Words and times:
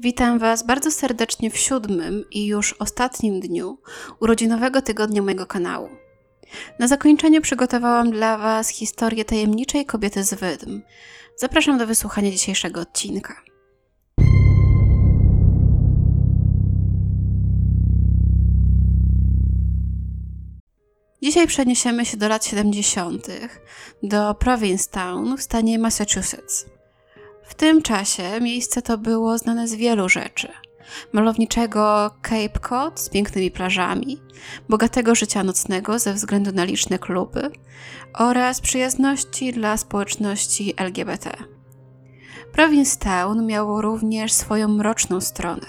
Witam 0.00 0.38
Was 0.38 0.66
bardzo 0.66 0.90
serdecznie 0.90 1.50
w 1.50 1.56
siódmym 1.56 2.24
i 2.30 2.46
już 2.46 2.72
ostatnim 2.72 3.40
dniu 3.40 3.78
urodzinowego 4.20 4.82
tygodnia 4.82 5.22
mojego 5.22 5.46
kanału. 5.46 5.88
Na 6.78 6.88
zakończenie 6.88 7.40
przygotowałam 7.40 8.10
dla 8.10 8.38
Was 8.38 8.68
historię 8.68 9.24
tajemniczej 9.24 9.86
kobiety 9.86 10.24
z 10.24 10.34
Wydm. 10.34 10.82
Zapraszam 11.36 11.78
do 11.78 11.86
wysłuchania 11.86 12.30
dzisiejszego 12.30 12.80
odcinka. 12.80 13.42
Dzisiaj 21.22 21.46
przeniesiemy 21.46 22.04
się 22.04 22.16
do 22.16 22.28
lat 22.28 22.44
70., 22.44 23.26
do 24.02 24.34
Provincetown 24.34 25.36
w 25.36 25.42
stanie 25.42 25.78
Massachusetts. 25.78 26.77
W 27.48 27.54
tym 27.54 27.82
czasie 27.82 28.40
miejsce 28.40 28.82
to 28.82 28.98
było 28.98 29.38
znane 29.38 29.68
z 29.68 29.74
wielu 29.74 30.08
rzeczy. 30.08 30.48
Malowniczego 31.12 32.10
Cape 32.22 32.60
Cod 32.68 33.00
z 33.00 33.08
pięknymi 33.08 33.50
plażami, 33.50 34.22
bogatego 34.68 35.14
życia 35.14 35.44
nocnego 35.44 35.98
ze 35.98 36.14
względu 36.14 36.52
na 36.52 36.64
liczne 36.64 36.98
kluby 36.98 37.50
oraz 38.14 38.60
przyjazności 38.60 39.52
dla 39.52 39.76
społeczności 39.76 40.74
LGBT. 40.76 41.30
Provincetown 42.52 43.46
miało 43.46 43.82
również 43.82 44.32
swoją 44.32 44.68
mroczną 44.68 45.20
stronę. 45.20 45.66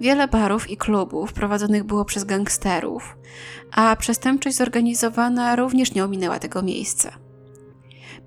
Wiele 0.00 0.28
barów 0.28 0.70
i 0.70 0.76
klubów 0.76 1.32
prowadzonych 1.32 1.84
było 1.84 2.04
przez 2.04 2.24
gangsterów, 2.24 3.16
a 3.72 3.96
przestępczość 3.96 4.56
zorganizowana 4.56 5.56
również 5.56 5.94
nie 5.94 6.04
ominęła 6.04 6.38
tego 6.38 6.62
miejsca. 6.62 7.25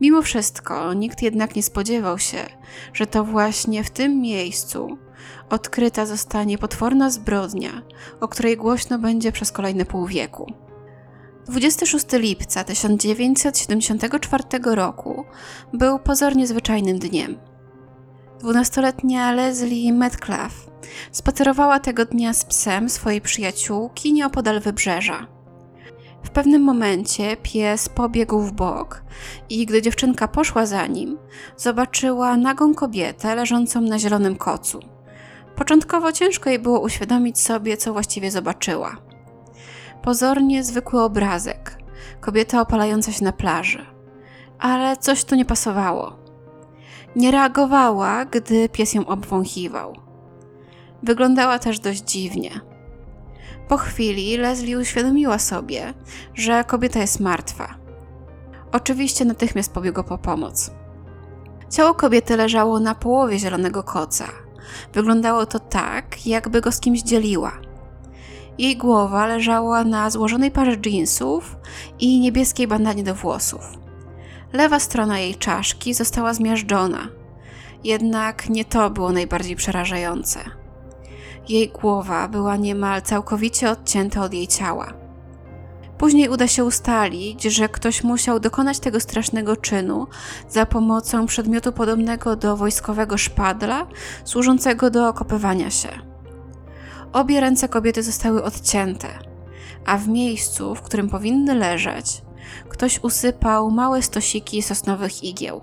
Mimo 0.01 0.21
wszystko 0.21 0.93
nikt 0.93 1.21
jednak 1.21 1.55
nie 1.55 1.63
spodziewał 1.63 2.19
się, 2.19 2.45
że 2.93 3.07
to 3.07 3.23
właśnie 3.23 3.83
w 3.83 3.89
tym 3.89 4.21
miejscu 4.21 4.97
odkryta 5.49 6.05
zostanie 6.05 6.57
potworna 6.57 7.09
zbrodnia, 7.09 7.81
o 8.19 8.27
której 8.27 8.57
głośno 8.57 8.99
będzie 8.99 9.31
przez 9.31 9.51
kolejne 9.51 9.85
pół 9.85 10.05
wieku. 10.05 10.53
26 11.47 12.05
lipca 12.13 12.63
1974 12.63 14.43
roku 14.63 15.25
był 15.73 15.99
pozornie 15.99 16.47
zwyczajnym 16.47 16.99
dniem. 16.99 17.37
Dwunastoletnia 18.39 19.31
Leslie 19.31 19.93
Metcalf 19.93 20.69
spacerowała 21.11 21.79
tego 21.79 22.05
dnia 22.05 22.33
z 22.33 22.45
psem 22.45 22.89
swojej 22.89 23.21
przyjaciółki 23.21 24.13
nieopodal 24.13 24.59
wybrzeża. 24.59 25.38
W 26.23 26.29
pewnym 26.29 26.61
momencie 26.61 27.37
pies 27.37 27.89
pobiegł 27.89 28.39
w 28.39 28.51
bok 28.51 29.03
i 29.49 29.65
gdy 29.65 29.81
dziewczynka 29.81 30.27
poszła 30.27 30.65
za 30.65 30.87
nim, 30.87 31.17
zobaczyła 31.57 32.37
nagą 32.37 32.73
kobietę 32.73 33.35
leżącą 33.35 33.81
na 33.81 33.99
zielonym 33.99 34.35
kocu. 34.35 34.79
Początkowo 35.55 36.11
ciężko 36.11 36.49
jej 36.49 36.59
było 36.59 36.79
uświadomić 36.79 37.39
sobie, 37.39 37.77
co 37.77 37.93
właściwie 37.93 38.31
zobaczyła. 38.31 38.97
Pozornie 40.01 40.63
zwykły 40.63 41.01
obrazek 41.01 41.77
kobieta 42.21 42.61
opalająca 42.61 43.11
się 43.11 43.23
na 43.25 43.31
plaży, 43.31 43.85
ale 44.59 44.97
coś 44.97 45.23
tu 45.23 45.35
nie 45.35 45.45
pasowało. 45.45 46.19
Nie 47.15 47.31
reagowała, 47.31 48.25
gdy 48.25 48.69
pies 48.69 48.93
ją 48.93 49.05
obwąchiwał. 49.05 49.95
Wyglądała 51.03 51.59
też 51.59 51.79
dość 51.79 52.01
dziwnie. 52.01 52.61
Po 53.69 53.77
chwili 53.77 54.37
Leslie 54.37 54.77
uświadomiła 54.77 55.39
sobie, 55.39 55.93
że 56.33 56.63
kobieta 56.63 56.99
jest 56.99 57.19
martwa. 57.19 57.75
Oczywiście 58.71 59.25
natychmiast 59.25 59.73
pobiegł 59.73 60.03
po 60.03 60.17
pomoc. 60.17 60.71
Ciało 61.69 61.93
kobiety 61.93 62.37
leżało 62.37 62.79
na 62.79 62.95
połowie 62.95 63.39
zielonego 63.39 63.83
koca. 63.83 64.25
Wyglądało 64.93 65.45
to 65.45 65.59
tak, 65.59 66.27
jakby 66.27 66.61
go 66.61 66.71
z 66.71 66.79
kimś 66.79 67.01
dzieliła. 67.01 67.51
Jej 68.57 68.77
głowa 68.77 69.27
leżała 69.27 69.83
na 69.83 70.09
złożonej 70.09 70.51
parze 70.51 70.75
jeansów 70.85 71.55
i 71.99 72.19
niebieskiej 72.19 72.67
bandanie 72.67 73.03
do 73.03 73.15
włosów. 73.15 73.61
Lewa 74.53 74.79
strona 74.79 75.19
jej 75.19 75.35
czaszki 75.35 75.93
została 75.93 76.33
zmiażdżona. 76.33 77.07
Jednak 77.83 78.49
nie 78.49 78.65
to 78.65 78.89
było 78.89 79.11
najbardziej 79.11 79.55
przerażające. 79.55 80.58
Jej 81.49 81.69
głowa 81.69 82.27
była 82.27 82.55
niemal 82.55 83.01
całkowicie 83.01 83.69
odcięta 83.69 84.21
od 84.23 84.33
jej 84.33 84.47
ciała. 84.47 84.93
Później 85.97 86.29
uda 86.29 86.47
się 86.47 86.65
ustalić, 86.65 87.43
że 87.43 87.69
ktoś 87.69 88.03
musiał 88.03 88.39
dokonać 88.39 88.79
tego 88.79 88.99
strasznego 88.99 89.57
czynu 89.57 90.07
za 90.49 90.65
pomocą 90.65 91.25
przedmiotu 91.25 91.71
podobnego 91.71 92.35
do 92.35 92.57
wojskowego 92.57 93.17
szpadla, 93.17 93.87
służącego 94.23 94.89
do 94.89 95.07
okopywania 95.07 95.69
się. 95.71 95.89
Obie 97.13 97.39
ręce 97.39 97.69
kobiety 97.69 98.03
zostały 98.03 98.43
odcięte, 98.43 99.07
a 99.85 99.97
w 99.97 100.07
miejscu, 100.07 100.75
w 100.75 100.81
którym 100.81 101.09
powinny 101.09 101.55
leżeć, 101.55 102.21
ktoś 102.69 103.03
usypał 103.03 103.71
małe 103.71 104.01
stosiki 104.01 104.61
sosnowych 104.61 105.23
igieł. 105.23 105.61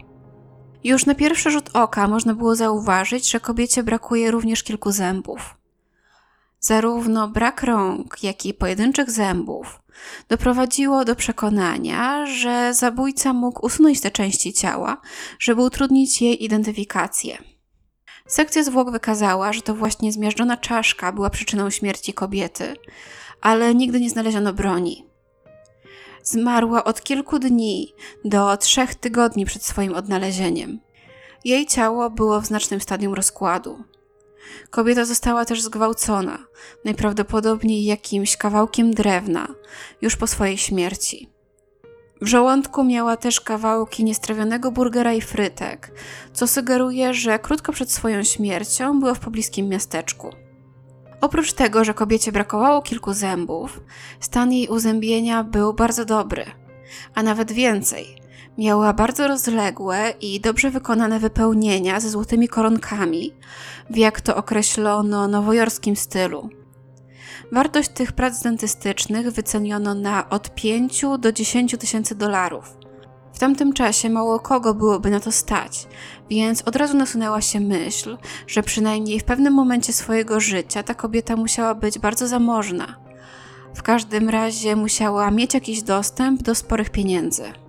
Już 0.85 1.07
na 1.07 1.15
pierwszy 1.15 1.51
rzut 1.51 1.71
oka 1.73 2.09
można 2.09 2.35
było 2.35 2.57
zauważyć, 2.57 3.31
że 3.31 3.41
kobiecie 3.41 3.83
brakuje 3.83 4.31
również 4.31 4.63
kilku 4.63 4.93
zębów. 4.93 5.57
Zarówno 6.67 7.29
brak 7.29 7.63
rąk, 7.63 8.23
jak 8.23 8.47
i 8.47 8.55
pojedynczych 8.55 9.11
zębów 9.11 9.81
doprowadziło 10.29 11.05
do 11.05 11.17
przekonania, 11.17 12.27
że 12.27 12.75
zabójca 12.75 13.33
mógł 13.33 13.67
usunąć 13.67 14.01
te 14.01 14.11
części 14.11 14.53
ciała, 14.53 15.01
żeby 15.39 15.63
utrudnić 15.63 16.23
jej 16.23 16.45
identyfikację. 16.45 17.39
Sekcja 18.27 18.63
zwłok 18.63 18.91
wykazała, 18.91 19.53
że 19.53 19.63
to 19.63 19.75
właśnie 19.75 20.13
zmiażdżona 20.13 20.57
czaszka 20.57 21.13
była 21.13 21.31
przyczyną 21.31 21.71
śmierci 21.71 22.13
kobiety, 22.13 22.77
ale 23.41 23.75
nigdy 23.75 24.01
nie 24.01 24.11
znaleziono 24.11 24.53
broni. 24.53 25.07
Zmarła 26.23 26.85
od 26.85 27.03
kilku 27.03 27.39
dni 27.39 27.93
do 28.25 28.57
trzech 28.57 28.95
tygodni 28.95 29.45
przed 29.45 29.65
swoim 29.65 29.95
odnalezieniem. 29.95 30.81
Jej 31.45 31.67
ciało 31.67 32.11
było 32.11 32.41
w 32.41 32.47
znacznym 32.47 32.81
stadium 32.81 33.15
rozkładu. 33.15 33.85
Kobieta 34.71 35.05
została 35.05 35.45
też 35.45 35.63
zgwałcona, 35.63 36.39
najprawdopodobniej 36.85 37.85
jakimś 37.85 38.37
kawałkiem 38.37 38.95
drewna, 38.95 39.49
już 40.03 40.17
po 40.17 40.27
swojej 40.27 40.59
śmierci. 40.59 41.31
W 42.21 42.27
żołądku 42.27 42.85
miała 42.85 43.17
też 43.17 43.41
kawałki 43.41 44.05
niestrawionego 44.05 44.73
burgera 44.73 45.13
i 45.13 45.21
frytek, 45.21 45.93
co 46.33 46.47
sugeruje, 46.47 47.15
że 47.15 47.39
krótko 47.39 47.73
przed 47.73 47.93
swoją 47.93 48.25
śmiercią 48.25 49.01
była 49.01 49.15
w 49.15 49.21
pobliskim 49.21 49.69
miasteczku. 49.69 50.31
Oprócz 51.21 51.53
tego, 51.53 51.85
że 51.85 51.95
kobiecie 51.95 52.33
brakowało 52.33 52.83
kilku 52.83 53.13
zębów, 53.13 53.81
stan 54.21 54.53
jej 54.53 54.69
uzębienia 54.69 55.45
był 55.45 55.75
bardzo 55.75 56.05
dobry, 56.05 56.45
a 57.15 57.23
nawet 57.23 57.53
więcej– 57.53 58.17
Miała 58.59 58.93
bardzo 58.93 59.29
rozległe 59.29 60.15
i 60.21 60.41
dobrze 60.41 60.71
wykonane 60.71 61.19
wypełnienia 61.19 62.01
ze 62.01 62.11
złotymi 62.11 62.49
koronkami, 62.49 63.33
w 63.91 63.97
jak 63.97 64.21
to 64.21 64.37
określono 64.37 65.29
nowojorskim 65.29 65.97
stylu. 65.97 66.49
Wartość 67.53 67.89
tych 67.89 68.13
prac 68.13 68.43
dentystycznych 68.43 69.31
wyceniono 69.31 69.95
na 69.95 70.29
od 70.29 70.55
5 70.55 71.05
do 71.19 71.33
10 71.33 71.77
tysięcy 71.79 72.15
dolarów. 72.15 72.77
W 73.33 73.39
tamtym 73.39 73.73
czasie 73.73 74.11
mało 74.11 74.41
kogo 74.41 74.75
byłoby 74.75 75.11
na 75.11 75.21
to 75.21 75.33
stać, 75.33 75.87
więc 76.31 76.63
od 76.63 76.77
razu 76.77 76.97
nasunęła 76.97 77.41
się 77.41 77.61
myśl, 77.61 78.19
że 78.47 78.63
przynajmniej 78.63 79.21
w 79.21 79.25
pewnym 79.25 79.55
momencie 79.55 79.93
swojego 79.93 80.41
życia 80.41 80.83
ta 80.83 80.95
kobieta 80.95 81.37
musiała 81.37 81.75
być 81.75 81.99
bardzo 81.99 82.29
zamożna. 82.29 82.97
W 83.75 83.83
każdym 83.83 84.29
razie 84.29 84.77
musiała 84.77 85.31
mieć 85.31 85.55
jakiś 85.55 85.83
dostęp 85.83 86.43
do 86.43 86.55
sporych 86.55 86.91
pieniędzy. 86.91 87.66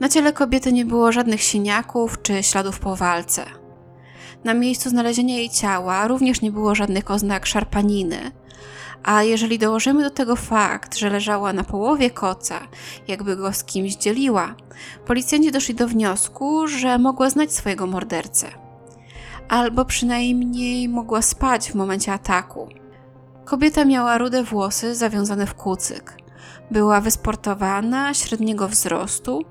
Na 0.00 0.08
ciele 0.08 0.32
kobiety 0.32 0.72
nie 0.72 0.84
było 0.84 1.12
żadnych 1.12 1.42
siniaków 1.42 2.22
czy 2.22 2.42
śladów 2.42 2.78
po 2.78 2.96
walce. 2.96 3.44
Na 4.44 4.54
miejscu 4.54 4.90
znalezienia 4.90 5.34
jej 5.34 5.50
ciała 5.50 6.08
również 6.08 6.40
nie 6.40 6.52
było 6.52 6.74
żadnych 6.74 7.10
oznak 7.10 7.46
szarpaniny, 7.46 8.30
a 9.02 9.22
jeżeli 9.22 9.58
dołożymy 9.58 10.02
do 10.02 10.10
tego 10.10 10.36
fakt, 10.36 10.96
że 10.96 11.10
leżała 11.10 11.52
na 11.52 11.64
połowie 11.64 12.10
koca, 12.10 12.60
jakby 13.08 13.36
go 13.36 13.52
z 13.52 13.64
kimś 13.64 13.96
dzieliła, 13.96 14.54
policjanci 15.06 15.52
doszli 15.52 15.74
do 15.74 15.88
wniosku, 15.88 16.68
że 16.68 16.98
mogła 16.98 17.30
znać 17.30 17.52
swojego 17.52 17.86
mordercę. 17.86 18.46
Albo 19.48 19.84
przynajmniej 19.84 20.88
mogła 20.88 21.22
spać 21.22 21.70
w 21.70 21.74
momencie 21.74 22.12
ataku. 22.12 22.68
Kobieta 23.44 23.84
miała 23.84 24.18
rude 24.18 24.42
włosy 24.42 24.94
zawiązane 24.94 25.46
w 25.46 25.54
kucyk. 25.54 26.25
Była 26.70 27.00
wysportowana, 27.00 28.14
średniego 28.14 28.68
wzrostu 28.68 29.42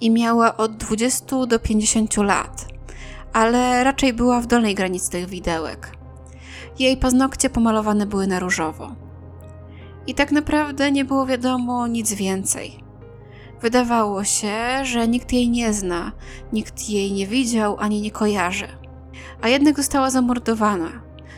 i 0.00 0.10
miała 0.10 0.56
od 0.56 0.76
20 0.76 1.46
do 1.46 1.58
50 1.58 2.16
lat, 2.16 2.66
ale 3.32 3.84
raczej 3.84 4.12
była 4.12 4.40
w 4.40 4.46
dolnej 4.46 4.74
granicy 4.74 5.10
tych 5.10 5.28
widełek. 5.28 5.96
Jej 6.78 6.96
paznokcie 6.96 7.50
pomalowane 7.50 8.06
były 8.06 8.26
na 8.26 8.38
różowo. 8.38 8.94
I 10.06 10.14
tak 10.14 10.32
naprawdę 10.32 10.92
nie 10.92 11.04
było 11.04 11.26
wiadomo 11.26 11.86
nic 11.86 12.12
więcej. 12.12 12.84
Wydawało 13.60 14.24
się, 14.24 14.84
że 14.84 15.08
nikt 15.08 15.32
jej 15.32 15.50
nie 15.50 15.72
zna, 15.72 16.12
nikt 16.52 16.88
jej 16.88 17.12
nie 17.12 17.26
widział 17.26 17.76
ani 17.78 18.00
nie 18.00 18.10
kojarzy. 18.10 18.68
a 19.42 19.48
jednak 19.48 19.76
została 19.76 20.10
zamordowana. 20.10 20.88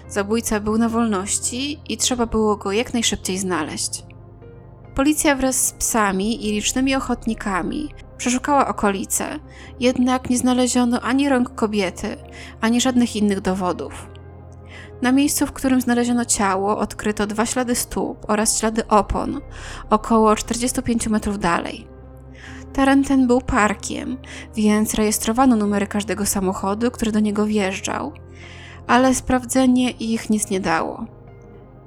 Zabójca 0.09 0.61
był 0.61 0.79
na 0.79 0.89
wolności 0.89 1.81
i 1.89 1.97
trzeba 1.97 2.27
było 2.27 2.57
go 2.57 2.73
jak 2.73 2.95
najszybciej 2.95 3.39
znaleźć. 3.39 4.05
Policja 4.95 5.37
wraz 5.37 5.67
z 5.67 5.73
psami 5.73 6.47
i 6.49 6.53
licznymi 6.53 6.95
ochotnikami 6.95 7.89
przeszukała 8.17 8.69
okolice, 8.69 9.39
jednak 9.81 10.31
nie 10.31 10.39
znaleziono 10.39 11.01
ani 11.01 11.29
rąk 11.29 11.55
kobiety, 11.55 12.17
ani 12.61 12.81
żadnych 12.81 13.17
innych 13.17 13.41
dowodów. 13.41 14.09
Na 15.03 15.13
miejscu, 15.13 15.47
w 15.47 15.53
którym 15.53 15.81
znaleziono 15.81 16.25
ciało, 16.25 16.79
odkryto 16.79 17.27
dwa 17.27 17.47
ślady 17.47 17.75
stóp 17.75 18.31
oraz 18.31 18.59
ślady 18.59 18.87
opon, 18.89 19.41
około 19.91 20.37
45 20.37 21.09
metrów 21.09 21.39
dalej. 21.39 21.87
Teren 22.73 23.05
ten 23.05 23.27
był 23.27 23.41
parkiem, 23.41 24.17
więc 24.57 24.95
rejestrowano 24.95 25.57
numery 25.57 25.87
każdego 25.87 26.27
samochodu, 26.27 26.91
który 26.91 27.13
do 27.13 27.21
niego 27.21 27.47
wjeżdżał, 27.47 28.13
ale 28.87 29.15
sprawdzenie 29.15 29.91
ich 29.91 30.31
nic 30.31 30.51
nie 30.51 30.61
dało. 30.61 31.07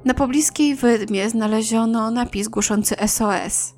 Na 0.08 0.14
pobliskiej 0.14 0.76
wydmie 0.76 1.30
znaleziono 1.30 2.12
napis 2.12 2.48
głoszący 2.48 2.96
SOS, 3.08 3.74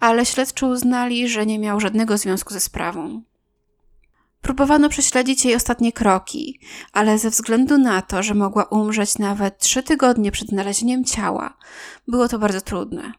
ale 0.00 0.26
śledczy 0.26 0.66
uznali, 0.66 1.28
że 1.28 1.46
nie 1.46 1.58
miał 1.58 1.80
żadnego 1.80 2.18
związku 2.18 2.54
ze 2.54 2.60
sprawą. 2.60 3.22
Próbowano 4.42 4.88
prześledzić 4.88 5.44
jej 5.44 5.54
ostatnie 5.54 5.92
kroki, 5.92 6.60
ale 6.92 7.18
ze 7.18 7.30
względu 7.30 7.78
na 7.78 8.02
to, 8.02 8.22
że 8.22 8.34
mogła 8.34 8.64
umrzeć 8.64 9.18
nawet 9.18 9.58
trzy 9.58 9.82
tygodnie 9.82 10.32
przed 10.32 10.48
znalezieniem 10.48 11.04
ciała, 11.04 11.56
było 12.08 12.28
to 12.28 12.38
bardzo 12.38 12.60
trudne. 12.60 13.12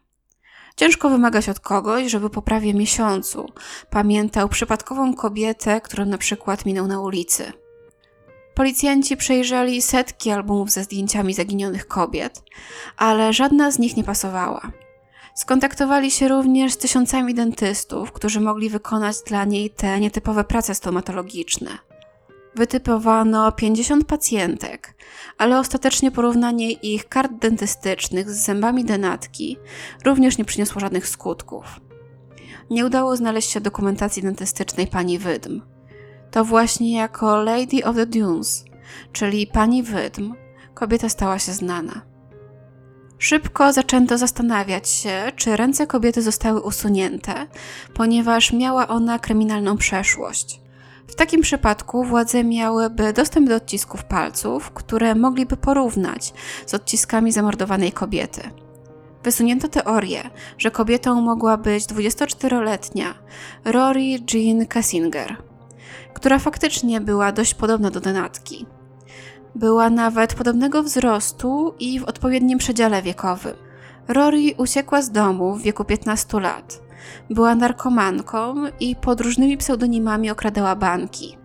Ciężko 0.76 1.10
wymagać 1.10 1.48
od 1.48 1.60
kogoś, 1.60 2.10
żeby 2.10 2.30
po 2.30 2.42
prawie 2.42 2.74
miesiącu 2.74 3.46
pamiętał 3.90 4.48
przypadkową 4.48 5.14
kobietę, 5.14 5.80
którą 5.80 6.06
na 6.06 6.18
przykład 6.18 6.66
minął 6.66 6.86
na 6.86 7.00
ulicy. 7.00 7.52
Policjanci 8.58 9.16
przejrzeli 9.16 9.82
setki 9.82 10.30
albumów 10.30 10.70
ze 10.70 10.84
zdjęciami 10.84 11.34
zaginionych 11.34 11.88
kobiet, 11.88 12.42
ale 12.96 13.32
żadna 13.32 13.70
z 13.70 13.78
nich 13.78 13.96
nie 13.96 14.04
pasowała. 14.04 14.72
Skontaktowali 15.34 16.10
się 16.10 16.28
również 16.28 16.72
z 16.72 16.76
tysiącami 16.76 17.34
dentystów, 17.34 18.12
którzy 18.12 18.40
mogli 18.40 18.70
wykonać 18.70 19.16
dla 19.26 19.44
niej 19.44 19.70
te 19.70 20.00
nietypowe 20.00 20.44
prace 20.44 20.74
stomatologiczne. 20.74 21.70
Wytypowano 22.54 23.52
50 23.52 24.04
pacjentek, 24.04 24.94
ale 25.38 25.58
ostatecznie 25.58 26.10
porównanie 26.10 26.72
ich 26.72 27.08
kart 27.08 27.32
dentystycznych 27.32 28.30
z 28.30 28.44
zębami 28.44 28.84
denatki 28.84 29.56
również 30.04 30.38
nie 30.38 30.44
przyniosło 30.44 30.80
żadnych 30.80 31.08
skutków. 31.08 31.80
Nie 32.70 32.86
udało 32.86 33.16
znaleźć 33.16 33.50
się 33.50 33.60
dokumentacji 33.60 34.22
dentystycznej 34.22 34.86
pani 34.86 35.18
Wydm. 35.18 35.77
To 36.30 36.44
właśnie 36.44 36.96
jako 36.96 37.42
Lady 37.42 37.84
of 37.84 37.96
the 37.96 38.06
Dunes, 38.06 38.64
czyli 39.12 39.46
pani 39.46 39.82
Wydm, 39.82 40.34
kobieta 40.74 41.08
stała 41.08 41.38
się 41.38 41.52
znana. 41.52 42.02
Szybko 43.18 43.72
zaczęto 43.72 44.18
zastanawiać 44.18 44.88
się, 44.88 45.32
czy 45.36 45.56
ręce 45.56 45.86
kobiety 45.86 46.22
zostały 46.22 46.60
usunięte, 46.60 47.46
ponieważ 47.94 48.52
miała 48.52 48.88
ona 48.88 49.18
kryminalną 49.18 49.76
przeszłość. 49.76 50.60
W 51.08 51.14
takim 51.14 51.40
przypadku 51.40 52.04
władze 52.04 52.44
miałyby 52.44 53.12
dostęp 53.12 53.48
do 53.48 53.54
odcisków 53.56 54.04
palców, 54.04 54.70
które 54.70 55.14
mogliby 55.14 55.56
porównać 55.56 56.34
z 56.66 56.74
odciskami 56.74 57.32
zamordowanej 57.32 57.92
kobiety. 57.92 58.40
Wysunięto 59.24 59.68
teorię, 59.68 60.30
że 60.58 60.70
kobietą 60.70 61.20
mogła 61.20 61.56
być 61.56 61.84
24-letnia 61.84 63.14
Rory 63.64 64.02
Jean 64.34 64.66
Kassinger, 64.66 65.36
która 66.14 66.38
faktycznie 66.38 67.00
była 67.00 67.32
dość 67.32 67.54
podobna 67.54 67.90
do 67.90 68.00
denatki. 68.00 68.66
Była 69.54 69.90
nawet 69.90 70.34
podobnego 70.34 70.82
wzrostu 70.82 71.74
i 71.78 72.00
w 72.00 72.04
odpowiednim 72.04 72.58
przedziale 72.58 73.02
wiekowym. 73.02 73.56
Rory 74.08 74.54
uciekła 74.56 75.02
z 75.02 75.10
domu 75.10 75.54
w 75.54 75.62
wieku 75.62 75.84
15 75.84 76.40
lat. 76.40 76.80
Była 77.30 77.54
narkomanką 77.54 78.54
i 78.80 78.96
pod 78.96 79.20
różnymi 79.20 79.56
pseudonimami 79.56 80.30
okradała 80.30 80.76
banki. 80.76 81.38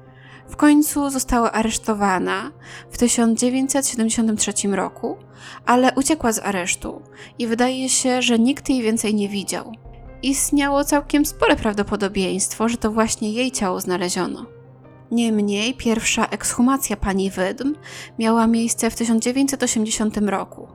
W 0.50 0.56
końcu 0.56 1.10
została 1.10 1.52
aresztowana 1.52 2.52
w 2.92 2.98
1973 2.98 4.54
roku, 4.72 5.18
ale 5.66 5.94
uciekła 5.96 6.32
z 6.32 6.40
aresztu 6.40 7.02
i 7.40 7.48
wydaje 7.48 7.90
się, 7.90 8.22
że 8.22 8.40
nikt 8.40 8.70
jej 8.70 8.82
więcej 8.82 9.16
nie 9.16 9.30
widział. 9.30 9.83
Istniało 10.24 10.84
całkiem 10.84 11.26
spore 11.26 11.56
prawdopodobieństwo, 11.56 12.70
że 12.70 12.78
to 12.78 12.92
właśnie 12.92 13.32
jej 13.32 13.52
ciało 13.52 13.82
znaleziono. 13.82 14.46
Niemniej 15.12 15.74
pierwsza 15.74 16.26
ekshumacja 16.26 16.98
pani 16.98 17.30
Wydm 17.30 17.76
miała 18.20 18.48
miejsce 18.48 18.90
w 18.90 18.96
1980 18.96 20.18
roku. 20.18 20.68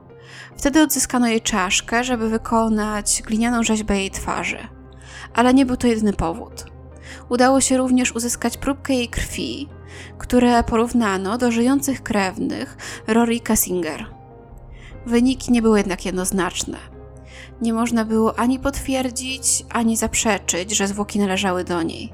Wtedy 0.57 0.81
odzyskano 0.81 1.27
jej 1.27 1.41
czaszkę, 1.41 2.03
żeby 2.03 2.29
wykonać 2.29 3.23
glinianą 3.25 3.63
rzeźbę 3.63 3.97
jej 3.97 4.11
twarzy. 4.11 4.57
Ale 5.33 5.53
nie 5.53 5.65
był 5.65 5.77
to 5.77 5.87
jedyny 5.87 6.13
powód. 6.13 6.65
Udało 7.29 7.61
się 7.61 7.77
również 7.77 8.15
uzyskać 8.15 8.57
próbkę 8.57 8.93
jej 8.93 9.07
krwi, 9.07 9.69
które 10.17 10.63
porównano 10.63 11.37
do 11.37 11.51
żyjących 11.51 12.03
krewnych 12.03 12.77
Rory 13.07 13.39
Kassinger. 13.39 14.05
Wyniki 15.05 15.51
nie 15.51 15.61
były 15.61 15.77
jednak 15.77 16.05
jednoznaczne. 16.05 16.77
Nie 17.61 17.73
można 17.73 18.05
było 18.05 18.39
ani 18.39 18.59
potwierdzić, 18.59 19.65
ani 19.69 19.97
zaprzeczyć, 19.97 20.77
że 20.77 20.87
zwłoki 20.87 21.19
należały 21.19 21.63
do 21.63 21.83
niej. 21.83 22.13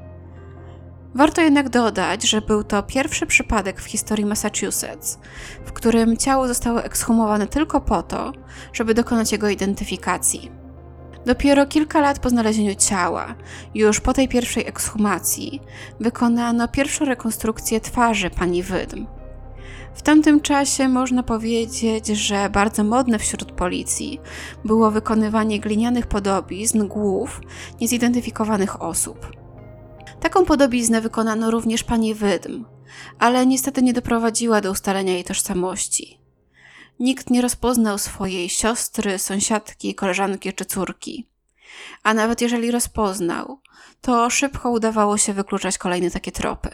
Warto 1.15 1.41
jednak 1.41 1.69
dodać, 1.69 2.23
że 2.23 2.41
był 2.41 2.63
to 2.63 2.83
pierwszy 2.83 3.25
przypadek 3.25 3.81
w 3.81 3.85
historii 3.85 4.25
Massachusetts, 4.25 5.19
w 5.65 5.71
którym 5.71 6.17
ciało 6.17 6.47
zostało 6.47 6.83
ekshumowane 6.83 7.47
tylko 7.47 7.81
po 7.81 8.03
to, 8.03 8.31
żeby 8.73 8.93
dokonać 8.93 9.31
jego 9.31 9.49
identyfikacji. 9.49 10.51
Dopiero 11.25 11.65
kilka 11.65 12.01
lat 12.01 12.19
po 12.19 12.29
znalezieniu 12.29 12.75
ciała, 12.75 13.35
już 13.75 13.99
po 13.99 14.13
tej 14.13 14.27
pierwszej 14.27 14.67
ekshumacji, 14.67 15.61
wykonano 15.99 16.67
pierwszą 16.67 17.05
rekonstrukcję 17.05 17.81
twarzy 17.81 18.29
pani 18.29 18.63
Wydm. 18.63 19.05
W 19.95 20.01
tamtym 20.01 20.41
czasie 20.41 20.89
można 20.89 21.23
powiedzieć, 21.23 22.07
że 22.07 22.49
bardzo 22.49 22.83
modne 22.83 23.19
wśród 23.19 23.51
policji 23.51 24.19
było 24.65 24.91
wykonywanie 24.91 25.59
glinianych 25.59 26.07
podobizn 26.07 26.87
głów 26.87 27.41
niezidentyfikowanych 27.81 28.81
osób. 28.81 29.27
Taką 30.19 30.45
podobiznę 30.45 31.01
wykonano 31.01 31.51
również 31.51 31.83
pani 31.83 32.13
Wydm, 32.13 32.65
ale 33.19 33.45
niestety 33.45 33.81
nie 33.81 33.93
doprowadziła 33.93 34.61
do 34.61 34.71
ustalenia 34.71 35.13
jej 35.13 35.23
tożsamości. 35.23 36.19
Nikt 36.99 37.29
nie 37.29 37.41
rozpoznał 37.41 37.97
swojej 37.97 38.49
siostry, 38.49 39.19
sąsiadki, 39.19 39.95
koleżanki 39.95 40.53
czy 40.53 40.65
córki. 40.65 41.27
A 42.03 42.13
nawet 42.13 42.41
jeżeli 42.41 42.71
rozpoznał, 42.71 43.59
to 44.01 44.29
szybko 44.29 44.71
udawało 44.71 45.17
się 45.17 45.33
wykluczać 45.33 45.77
kolejne 45.77 46.11
takie 46.11 46.31
tropy. 46.31 46.69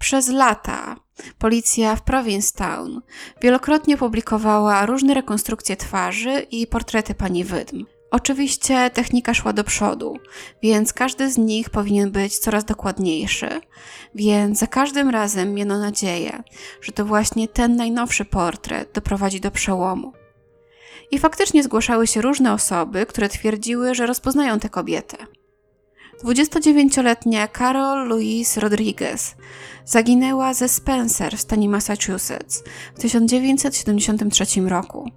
Przez 0.00 0.28
lata 0.28 0.96
policja 1.38 1.96
w 1.96 2.02
Provincetown 2.02 3.00
wielokrotnie 3.42 3.96
publikowała 3.96 4.86
różne 4.86 5.14
rekonstrukcje 5.14 5.76
twarzy 5.76 6.46
i 6.50 6.66
portrety 6.66 7.14
pani 7.14 7.44
Wydm. 7.44 7.84
Oczywiście 8.10 8.90
technika 8.90 9.34
szła 9.34 9.52
do 9.52 9.64
przodu, 9.64 10.16
więc 10.62 10.92
każdy 10.92 11.30
z 11.30 11.38
nich 11.38 11.70
powinien 11.70 12.10
być 12.10 12.38
coraz 12.38 12.64
dokładniejszy, 12.64 13.48
więc 14.14 14.58
za 14.58 14.66
każdym 14.66 15.10
razem 15.10 15.54
miano 15.54 15.78
nadzieję, 15.78 16.42
że 16.80 16.92
to 16.92 17.04
właśnie 17.04 17.48
ten 17.48 17.76
najnowszy 17.76 18.24
portret 18.24 18.92
doprowadzi 18.92 19.40
do 19.40 19.50
przełomu. 19.50 20.12
I 21.10 21.18
faktycznie 21.18 21.62
zgłaszały 21.62 22.06
się 22.06 22.20
różne 22.20 22.52
osoby, 22.52 23.06
które 23.06 23.28
twierdziły, 23.28 23.94
że 23.94 24.06
rozpoznają 24.06 24.60
tę 24.60 24.68
kobietę. 24.68 25.16
29-letnia 26.24 27.48
Carol 27.48 28.08
Louise 28.08 28.60
Rodriguez 28.60 29.36
zaginęła 29.84 30.54
ze 30.54 30.68
Spencer 30.68 31.36
w 31.36 31.40
stanie 31.40 31.68
Massachusetts 31.68 32.64
w 32.94 33.00
1973 33.00 34.60
roku. 34.60 35.10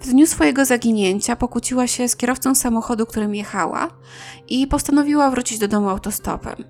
W 0.00 0.06
dniu 0.08 0.26
swojego 0.26 0.64
zaginięcia 0.64 1.36
pokłóciła 1.36 1.86
się 1.86 2.08
z 2.08 2.16
kierowcą 2.16 2.54
samochodu, 2.54 3.06
którym 3.06 3.34
jechała 3.34 3.88
i 4.48 4.66
postanowiła 4.66 5.30
wrócić 5.30 5.58
do 5.58 5.68
domu 5.68 5.88
autostopem. 5.88 6.64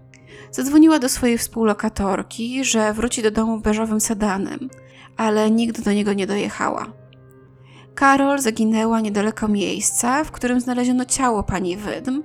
Zadzwoniła 0.51 0.99
do 0.99 1.09
swojej 1.09 1.39
współlokatorki, 1.39 2.65
że 2.65 2.93
wróci 2.93 3.23
do 3.23 3.31
domu 3.31 3.61
beżowym 3.61 4.01
sedanem, 4.01 4.69
ale 5.17 5.51
nigdy 5.51 5.83
do 5.83 5.93
niego 5.93 6.13
nie 6.13 6.27
dojechała. 6.27 6.87
Karol 7.95 8.39
zaginęła 8.39 9.01
niedaleko 9.01 9.49
miejsca, 9.49 10.25
w 10.25 10.31
którym 10.31 10.61
znaleziono 10.61 11.05
ciało 11.05 11.43
pani 11.43 11.77
Wydm, 11.77 12.23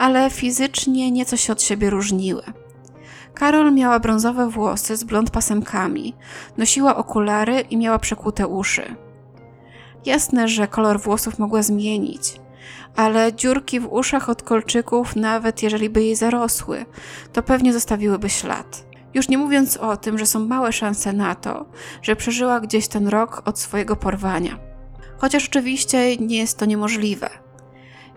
ale 0.00 0.30
fizycznie 0.30 1.10
nieco 1.10 1.36
się 1.36 1.52
od 1.52 1.62
siebie 1.62 1.90
różniły. 1.90 2.42
Karol 3.34 3.74
miała 3.74 4.00
brązowe 4.00 4.50
włosy 4.50 4.96
z 4.96 5.04
blond 5.04 5.30
pasemkami, 5.30 6.14
nosiła 6.56 6.96
okulary 6.96 7.60
i 7.60 7.76
miała 7.76 7.98
przekute 7.98 8.46
uszy. 8.46 8.94
Jasne, 10.06 10.48
że 10.48 10.68
kolor 10.68 11.00
włosów 11.00 11.38
mogła 11.38 11.62
zmienić, 11.62 12.40
ale 12.96 13.32
dziurki 13.32 13.80
w 13.80 13.92
uszach 13.92 14.28
od 14.28 14.42
kolczyków, 14.42 15.16
nawet 15.16 15.62
jeżeli 15.62 15.90
by 15.90 16.02
jej 16.02 16.16
zarosły, 16.16 16.84
to 17.32 17.42
pewnie 17.42 17.72
zostawiłyby 17.72 18.30
ślad. 18.30 18.84
Już 19.14 19.28
nie 19.28 19.38
mówiąc 19.38 19.76
o 19.76 19.96
tym, 19.96 20.18
że 20.18 20.26
są 20.26 20.46
małe 20.46 20.72
szanse 20.72 21.12
na 21.12 21.34
to, 21.34 21.66
że 22.02 22.16
przeżyła 22.16 22.60
gdzieś 22.60 22.88
ten 22.88 23.08
rok 23.08 23.42
od 23.44 23.58
swojego 23.58 23.96
porwania. 23.96 24.58
Chociaż 25.18 25.48
oczywiście 25.48 26.16
nie 26.16 26.38
jest 26.38 26.58
to 26.58 26.64
niemożliwe. 26.64 27.49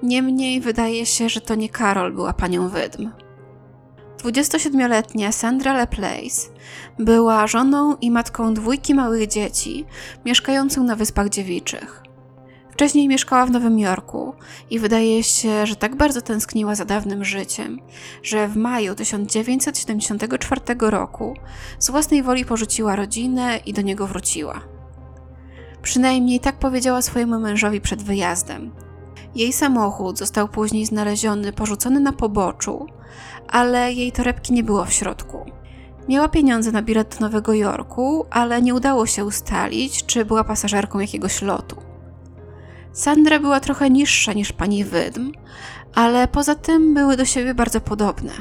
Niemniej 0.04 0.62
wydaje 0.62 1.06
się, 1.06 1.30
że 1.30 1.42
to 1.42 1.56
nie 1.56 1.70
Karol 1.70 2.14
była 2.14 2.34
panią 2.34 2.70
wydm. 2.70 3.12
27-letnia 4.24 5.32
Sandra 5.32 5.74
LePlace 5.74 6.50
była 7.00 7.48
żoną 7.48 7.96
i 8.02 8.12
matką 8.12 8.54
dwójki 8.54 8.96
małych 8.96 9.28
dzieci 9.28 9.86
mieszkających 10.26 10.84
na 10.84 10.96
Wyspach 10.96 11.30
Dziewiczych. 11.30 12.04
Wcześniej 12.72 13.08
mieszkała 13.08 13.46
w 13.46 13.52
Nowym 13.52 13.80
Jorku 13.80 14.34
i 14.70 14.80
wydaje 14.80 15.24
się, 15.24 15.68
że 15.68 15.76
tak 15.76 15.96
bardzo 15.96 16.22
tęskniła 16.22 16.76
za 16.76 16.86
dawnym 16.86 17.26
życiem, 17.26 17.80
że 18.24 18.48
w 18.48 18.58
maju 18.58 18.96
1974 18.96 20.62
roku 20.80 21.34
z 21.80 21.90
własnej 21.90 22.24
woli 22.24 22.46
porzuciła 22.46 22.96
rodzinę 22.96 23.58
i 23.66 23.74
do 23.74 23.82
niego 23.82 24.08
wróciła. 24.08 24.62
Przynajmniej 25.82 26.40
tak 26.40 26.60
powiedziała 26.60 27.02
swojemu 27.02 27.40
mężowi 27.40 27.82
przed 27.82 28.04
wyjazdem. 28.04 28.72
Jej 29.36 29.54
samochód 29.54 30.18
został 30.18 30.48
później 30.48 30.86
znaleziony 30.86 31.54
porzucony 31.54 32.00
na 32.00 32.14
poboczu, 32.14 32.88
ale 33.48 33.94
jej 33.94 34.12
torebki 34.12 34.54
nie 34.54 34.64
było 34.64 34.86
w 34.86 34.94
środku. 34.94 35.46
Miała 36.08 36.28
pieniądze 36.28 36.72
na 36.72 36.82
bilet 36.82 37.16
do 37.16 37.26
Nowego 37.26 37.54
Jorku, 37.54 38.26
ale 38.32 38.62
nie 38.62 38.74
udało 38.74 39.06
się 39.06 39.26
ustalić, 39.26 40.06
czy 40.06 40.26
była 40.26 40.44
pasażerką 40.44 41.00
jakiegoś 41.00 41.42
lotu. 41.42 41.76
Sandra 42.94 43.40
była 43.40 43.60
trochę 43.60 43.90
niższa 43.90 44.34
niż 44.34 44.52
pani 44.52 44.84
Wydm, 44.84 45.32
ale 45.96 46.28
poza 46.28 46.56
tym 46.56 46.94
były 46.94 47.18
do 47.18 47.26
siebie 47.26 47.54
bardzo 47.54 47.82
podobne. 47.82 48.32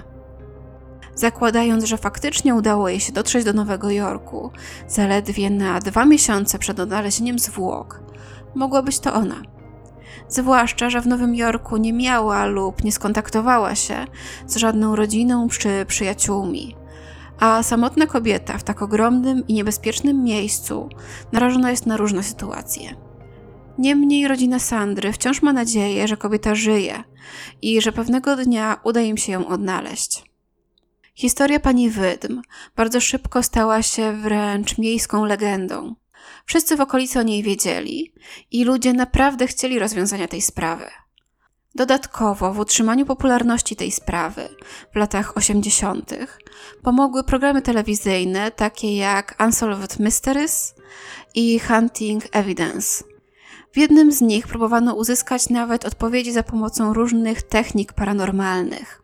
Zakładając, 1.15 1.85
że 1.85 1.97
faktycznie 1.97 2.55
udało 2.55 2.89
jej 2.89 3.01
się 3.01 3.13
dotrzeć 3.13 3.45
do 3.45 3.53
Nowego 3.53 3.91
Jorku 3.91 4.51
zaledwie 4.89 5.51
na 5.51 5.81
dwa 5.81 6.05
miesiące 6.05 6.59
przed 6.59 6.81
odnalezieniem 6.81 7.39
zwłok, 7.39 8.01
mogła 8.55 8.83
być 8.83 8.99
to 8.99 9.15
ona. 9.15 9.52
Zwłaszcza, 10.29 10.91
że 10.91 11.01
w 11.01 11.07
Nowym 11.07 11.35
Jorku 11.35 11.77
nie 11.77 11.93
miała 11.93 12.47
lub 12.47 12.85
nie 12.85 12.93
skontaktowała 12.93 13.75
się 13.75 14.05
z 14.47 14.57
żadną 14.57 14.97
rodziną 14.97 15.49
czy 15.49 15.87
przyjaciółmi. 15.87 16.77
A 17.39 17.63
samotna 17.63 18.07
kobieta 18.07 18.59
w 18.59 18.65
tak 18.65 18.83
ogromnym 18.83 19.47
i 19.49 19.55
niebezpiecznym 19.55 20.23
miejscu 20.23 20.89
narażona 21.33 21.71
jest 21.71 21.87
na 21.87 21.97
różne 21.97 22.23
sytuacje. 22.23 22.97
Niemniej 23.79 24.29
rodzina 24.29 24.59
Sandry 24.59 25.13
wciąż 25.13 25.43
ma 25.43 25.53
nadzieję, 25.53 26.09
że 26.09 26.17
kobieta 26.17 26.55
żyje 26.55 27.05
i 27.63 27.81
że 27.81 27.93
pewnego 27.93 28.37
dnia 28.37 28.81
uda 28.85 29.01
im 29.01 29.17
się 29.17 29.33
ją 29.33 29.47
odnaleźć. 29.47 30.25
Historia 31.15 31.61
pani 31.61 31.91
Wydm 31.91 32.43
bardzo 32.77 33.01
szybko 33.01 33.43
stała 33.43 33.83
się 33.83 34.13
wręcz 34.13 34.79
miejską 34.79 35.25
legendą. 35.25 35.95
Wszyscy 36.47 36.77
w 36.77 36.81
okolicy 36.81 37.19
o 37.19 37.23
niej 37.23 37.43
wiedzieli 37.43 38.13
i 38.51 38.65
ludzie 38.65 38.93
naprawdę 38.93 39.47
chcieli 39.47 39.79
rozwiązania 39.79 40.29
tej 40.29 40.43
sprawy. 40.43 40.85
Dodatkowo 41.75 42.53
w 42.53 42.59
utrzymaniu 42.59 43.07
popularności 43.07 43.77
tej 43.77 43.93
sprawy 43.93 44.49
w 44.93 44.97
latach 44.97 45.37
80. 45.37 46.15
pomogły 46.83 47.25
programy 47.25 47.63
telewizyjne 47.63 48.51
takie 48.51 48.97
jak 48.97 49.37
Unsolved 49.45 49.99
Mysteries 49.99 50.75
i 51.35 51.59
Hunting 51.59 52.25
Evidence. 52.33 53.05
W 53.73 53.79
jednym 53.79 54.13
z 54.13 54.21
nich 54.21 54.47
próbowano 54.47 54.95
uzyskać 54.95 55.49
nawet 55.49 55.85
odpowiedzi 55.85 56.33
za 56.33 56.43
pomocą 56.43 56.95
różnych 56.95 57.43
technik 57.43 57.93
paranormalnych. 57.93 59.03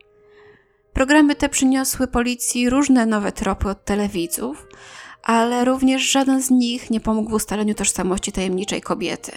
Programy 0.92 1.34
te 1.34 1.48
przyniosły 1.48 2.06
policji 2.06 2.70
różne 2.70 3.06
nowe 3.06 3.32
tropy 3.32 3.68
od 3.68 3.84
telewidzów, 3.84 4.66
ale 5.28 5.64
również 5.64 6.02
żaden 6.02 6.42
z 6.42 6.50
nich 6.50 6.90
nie 6.90 7.00
pomógł 7.00 7.30
w 7.30 7.32
ustaleniu 7.32 7.74
tożsamości 7.74 8.32
tajemniczej 8.32 8.80
kobiety. 8.80 9.32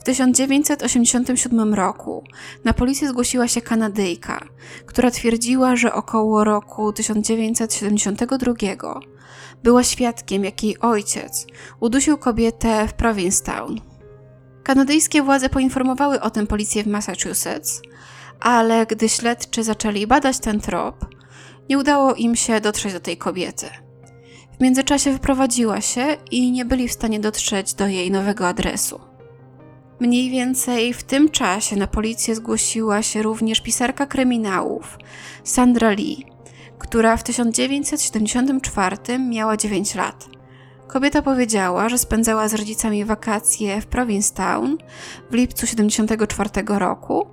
W 0.00 0.04
1987 0.04 1.74
roku 1.74 2.24
na 2.64 2.72
policję 2.72 3.08
zgłosiła 3.08 3.48
się 3.48 3.60
Kanadyjka, 3.60 4.44
która 4.86 5.10
twierdziła, 5.10 5.76
że 5.76 5.94
około 5.94 6.44
roku 6.44 6.92
1972 6.92 8.54
była 9.62 9.84
świadkiem, 9.84 10.44
jak 10.44 10.62
jej 10.62 10.78
ojciec 10.78 11.46
udusił 11.80 12.18
kobietę 12.18 12.88
w 12.88 12.92
Provincetown. 12.92 13.80
Kanadyjskie 14.62 15.22
władze 15.22 15.48
poinformowały 15.48 16.20
o 16.20 16.30
tym 16.30 16.46
policję 16.46 16.82
w 16.82 16.86
Massachusetts, 16.86 17.82
ale 18.40 18.86
gdy 18.86 19.08
śledczy 19.08 19.64
zaczęli 19.64 20.06
badać 20.06 20.38
ten 20.38 20.60
trop, 20.60 21.06
nie 21.68 21.78
udało 21.78 22.14
im 22.14 22.36
się 22.36 22.60
dotrzeć 22.60 22.92
do 22.92 23.00
tej 23.00 23.16
kobiety. 23.16 23.66
Międzyczasie 24.62 25.12
wyprowadziła 25.12 25.80
się 25.80 26.16
i 26.30 26.52
nie 26.52 26.64
byli 26.64 26.88
w 26.88 26.92
stanie 26.92 27.20
dotrzeć 27.20 27.74
do 27.74 27.86
jej 27.86 28.10
nowego 28.10 28.48
adresu. 28.48 29.00
Mniej 30.00 30.30
więcej 30.30 30.94
w 30.94 31.02
tym 31.02 31.30
czasie 31.30 31.76
na 31.76 31.86
policję 31.86 32.34
zgłosiła 32.34 33.02
się 33.02 33.22
również 33.22 33.60
pisarka 33.60 34.06
kryminałów 34.06 34.98
Sandra 35.44 35.90
Lee, 35.90 36.26
która 36.78 37.16
w 37.16 37.22
1974 37.22 39.18
miała 39.18 39.56
9 39.56 39.94
lat. 39.94 40.28
Kobieta 40.88 41.22
powiedziała, 41.22 41.88
że 41.88 41.98
spędzała 41.98 42.48
z 42.48 42.54
rodzicami 42.54 43.04
wakacje 43.04 43.80
w 43.80 43.86
Provincetown 43.86 44.76
w 45.30 45.34
lipcu 45.34 45.66
1974 45.66 46.78
roku 46.78 47.26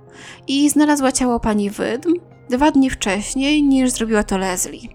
i 0.48 0.70
znalazła 0.70 1.12
ciało 1.12 1.40
pani 1.40 1.70
Wydm 1.70 2.14
dwa 2.48 2.70
dni 2.70 2.90
wcześniej 2.90 3.62
niż 3.62 3.90
zrobiła 3.90 4.22
to 4.22 4.38
Leslie. 4.38 4.88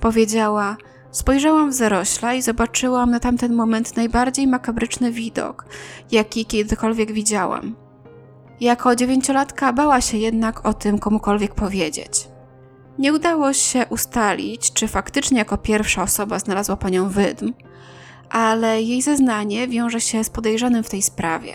Powiedziała: 0.00 0.76
Spojrzałam 1.10 1.70
w 1.70 1.74
zarośla 1.74 2.34
i 2.34 2.42
zobaczyłam 2.42 3.10
na 3.10 3.20
tamten 3.20 3.54
moment 3.54 3.96
najbardziej 3.96 4.46
makabryczny 4.46 5.12
widok, 5.12 5.64
jaki 6.10 6.46
kiedykolwiek 6.46 7.12
widziałam. 7.12 7.76
Jako 8.60 8.96
dziewięciolatka 8.96 9.72
bała 9.72 10.00
się 10.00 10.18
jednak 10.18 10.66
o 10.66 10.74
tym 10.74 10.98
komukolwiek 10.98 11.54
powiedzieć. 11.54 12.28
Nie 12.98 13.12
udało 13.12 13.52
się 13.52 13.86
ustalić, 13.90 14.72
czy 14.72 14.88
faktycznie 14.88 15.38
jako 15.38 15.58
pierwsza 15.58 16.02
osoba 16.02 16.38
znalazła 16.38 16.76
panią 16.76 17.08
Wydm, 17.08 17.52
ale 18.30 18.82
jej 18.82 19.02
zeznanie 19.02 19.68
wiąże 19.68 20.00
się 20.00 20.24
z 20.24 20.30
podejrzanym 20.30 20.84
w 20.84 20.90
tej 20.90 21.02
sprawie. 21.02 21.54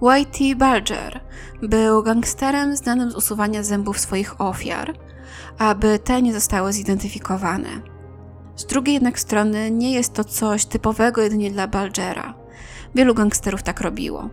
Whitey 0.00 0.56
Bulger 0.56 1.20
był 1.62 2.02
gangsterem 2.02 2.76
znanym 2.76 3.10
z 3.10 3.14
usuwania 3.14 3.62
zębów 3.62 4.00
swoich 4.00 4.40
ofiar, 4.40 4.94
aby 5.58 5.98
te 5.98 6.22
nie 6.22 6.32
zostały 6.32 6.72
zidentyfikowane. 6.72 7.91
Z 8.56 8.64
drugiej 8.64 8.94
jednak 8.94 9.18
strony 9.18 9.70
nie 9.70 9.92
jest 9.92 10.12
to 10.12 10.24
coś 10.24 10.64
typowego 10.64 11.22
jedynie 11.22 11.50
dla 11.50 11.68
Bulgera. 11.68 12.34
Wielu 12.94 13.14
gangsterów 13.14 13.62
tak 13.62 13.80
robiło. 13.80 14.28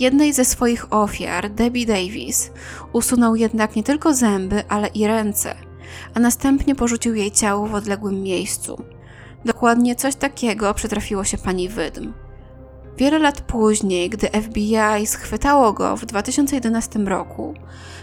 Jednej 0.00 0.32
ze 0.32 0.44
swoich 0.44 0.92
ofiar, 0.92 1.50
Debbie 1.50 1.86
Davis, 1.86 2.50
usunął 2.92 3.36
jednak 3.36 3.76
nie 3.76 3.82
tylko 3.82 4.14
zęby, 4.14 4.62
ale 4.68 4.88
i 4.88 5.06
ręce, 5.06 5.54
a 6.14 6.20
następnie 6.20 6.74
porzucił 6.74 7.14
jej 7.14 7.30
ciało 7.30 7.66
w 7.66 7.74
odległym 7.74 8.22
miejscu. 8.22 8.82
Dokładnie 9.44 9.96
coś 9.96 10.14
takiego 10.14 10.74
przytrafiło 10.74 11.24
się 11.24 11.38
pani 11.38 11.68
Wydm. 11.68 12.12
Wiele 12.98 13.18
lat 13.18 13.40
później, 13.40 14.10
gdy 14.10 14.28
FBI 14.28 15.06
schwytało 15.06 15.72
go 15.72 15.96
w 15.96 16.06
2011 16.06 16.98
roku, 16.98 17.54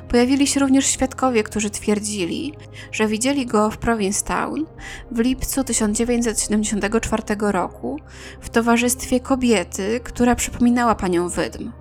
pojawili 0.09 0.47
się 0.47 0.59
również 0.59 0.85
świadkowie, 0.85 1.43
którzy 1.43 1.69
twierdzili, 1.69 2.53
że 2.91 3.07
widzieli 3.07 3.45
go 3.45 3.71
w 3.71 3.77
Provincetown 3.77 4.65
w 5.11 5.19
lipcu 5.19 5.63
1974 5.63 7.23
roku 7.39 7.99
w 8.41 8.49
towarzystwie 8.49 9.19
kobiety, 9.19 9.99
która 10.03 10.35
przypominała 10.35 10.95
panią 10.95 11.29
Wydm. 11.29 11.71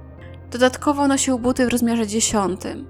Dodatkowo 0.50 1.08
nosił 1.08 1.38
buty 1.38 1.66
w 1.66 1.68
rozmiarze 1.68 2.06
dziesiątym, 2.06 2.86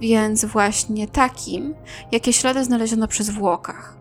więc 0.00 0.44
właśnie 0.44 1.08
takim, 1.08 1.74
jakie 2.12 2.32
ślady 2.32 2.64
znaleziono 2.64 3.08
przy 3.08 3.24
zwłokach, 3.24 3.98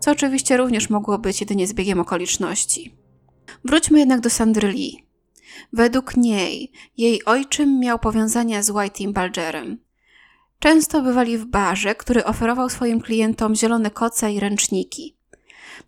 co 0.00 0.10
oczywiście 0.10 0.56
również 0.56 0.90
mogło 0.90 1.18
być 1.18 1.40
jedynie 1.40 1.66
zbiegiem 1.66 2.00
okoliczności. 2.00 3.05
Wróćmy 3.66 3.98
jednak 3.98 4.20
do 4.20 4.30
Sandry 4.30 4.68
Lee. 4.68 5.06
Według 5.72 6.16
niej 6.16 6.72
jej 6.96 7.24
ojczym 7.24 7.80
miał 7.80 7.98
powiązania 7.98 8.62
z 8.62 8.70
Whiteym 8.70 9.12
Bulgerem. 9.12 9.78
Często 10.58 11.02
bywali 11.02 11.38
w 11.38 11.44
barze, 11.44 11.94
który 11.94 12.24
oferował 12.24 12.70
swoim 12.70 13.00
klientom 13.00 13.54
zielone 13.54 13.90
koce 13.90 14.32
i 14.32 14.40
ręczniki. 14.40 15.16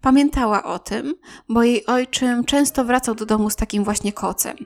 Pamiętała 0.00 0.64
o 0.64 0.78
tym, 0.78 1.14
bo 1.48 1.62
jej 1.62 1.86
ojczym 1.86 2.44
często 2.44 2.84
wracał 2.84 3.14
do 3.14 3.26
domu 3.26 3.50
z 3.50 3.56
takim 3.56 3.84
właśnie 3.84 4.12
kocem. 4.12 4.56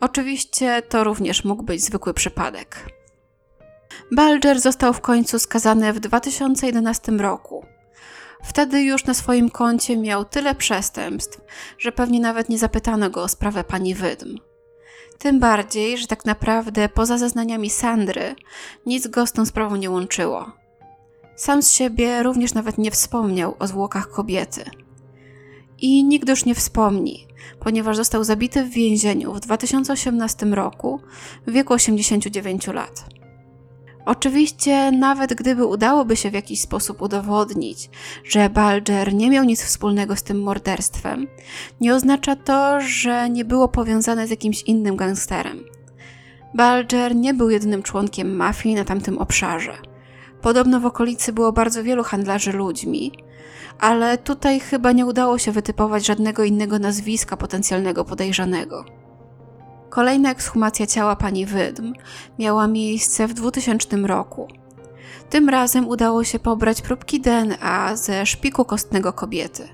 Oczywiście 0.00 0.82
to 0.82 1.04
również 1.04 1.44
mógł 1.44 1.62
być 1.62 1.84
zwykły 1.84 2.14
przypadek. 2.14 2.86
Balger 4.12 4.60
został 4.60 4.92
w 4.92 5.00
końcu 5.00 5.38
skazany 5.38 5.92
w 5.92 6.00
2011 6.00 7.12
roku. 7.12 7.64
Wtedy 8.42 8.82
już 8.82 9.04
na 9.04 9.14
swoim 9.14 9.50
koncie 9.50 9.96
miał 9.96 10.24
tyle 10.24 10.54
przestępstw, 10.54 11.40
że 11.78 11.92
pewnie 11.92 12.20
nawet 12.20 12.48
nie 12.48 12.58
zapytano 12.58 13.10
go 13.10 13.22
o 13.22 13.28
sprawę 13.28 13.64
pani 13.64 13.94
Wydm. 13.94 14.38
Tym 15.18 15.40
bardziej, 15.40 15.98
że 15.98 16.06
tak 16.06 16.24
naprawdę 16.24 16.88
poza 16.88 17.18
zeznaniami 17.18 17.70
Sandry 17.70 18.34
nic 18.86 19.06
go 19.06 19.26
z 19.26 19.32
tą 19.32 19.46
sprawą 19.46 19.76
nie 19.76 19.90
łączyło. 19.90 20.52
Sam 21.36 21.62
z 21.62 21.72
siebie 21.72 22.22
również 22.22 22.54
nawet 22.54 22.78
nie 22.78 22.90
wspomniał 22.90 23.56
o 23.58 23.66
zwłokach 23.66 24.10
kobiety. 24.10 24.64
I 25.78 26.04
nigdy 26.04 26.32
już 26.32 26.44
nie 26.44 26.54
wspomni, 26.54 27.26
ponieważ 27.60 27.96
został 27.96 28.24
zabity 28.24 28.64
w 28.64 28.70
więzieniu 28.70 29.34
w 29.34 29.40
2018 29.40 30.46
roku 30.46 31.00
w 31.46 31.52
wieku 31.52 31.74
89 31.74 32.66
lat. 32.66 33.19
Oczywiście, 34.10 34.92
nawet 34.92 35.34
gdyby 35.34 35.66
udałoby 35.66 36.16
się 36.16 36.30
w 36.30 36.34
jakiś 36.34 36.60
sposób 36.60 37.02
udowodnić, 37.02 37.90
że 38.24 38.50
Balger 38.50 39.14
nie 39.14 39.30
miał 39.30 39.44
nic 39.44 39.62
wspólnego 39.62 40.16
z 40.16 40.22
tym 40.22 40.42
morderstwem, 40.42 41.26
nie 41.80 41.94
oznacza 41.94 42.36
to, 42.36 42.80
że 42.80 43.30
nie 43.30 43.44
było 43.44 43.68
powiązane 43.68 44.26
z 44.26 44.30
jakimś 44.30 44.62
innym 44.62 44.96
gangsterem. 44.96 45.64
Balger 46.54 47.16
nie 47.16 47.34
był 47.34 47.50
jedynym 47.50 47.82
członkiem 47.82 48.36
mafii 48.36 48.74
na 48.74 48.84
tamtym 48.84 49.18
obszarze. 49.18 49.78
Podobno 50.42 50.80
w 50.80 50.86
okolicy 50.86 51.32
było 51.32 51.52
bardzo 51.52 51.84
wielu 51.84 52.04
handlarzy 52.04 52.52
ludźmi, 52.52 53.12
ale 53.78 54.18
tutaj 54.18 54.60
chyba 54.60 54.92
nie 54.92 55.06
udało 55.06 55.38
się 55.38 55.52
wytypować 55.52 56.06
żadnego 56.06 56.44
innego 56.44 56.78
nazwiska 56.78 57.36
potencjalnego 57.36 58.04
podejrzanego. 58.04 58.99
Kolejna 59.90 60.30
ekshumacja 60.30 60.86
ciała 60.86 61.16
pani 61.16 61.46
Wydm 61.46 61.92
miała 62.38 62.66
miejsce 62.66 63.26
w 63.28 63.34
2000 63.34 63.96
roku. 63.96 64.48
Tym 65.30 65.48
razem 65.48 65.88
udało 65.88 66.24
się 66.24 66.38
pobrać 66.38 66.82
próbki 66.82 67.20
DNA 67.20 67.96
ze 67.96 68.26
szpiku 68.26 68.64
kostnego 68.64 69.12
kobiety. 69.12 69.68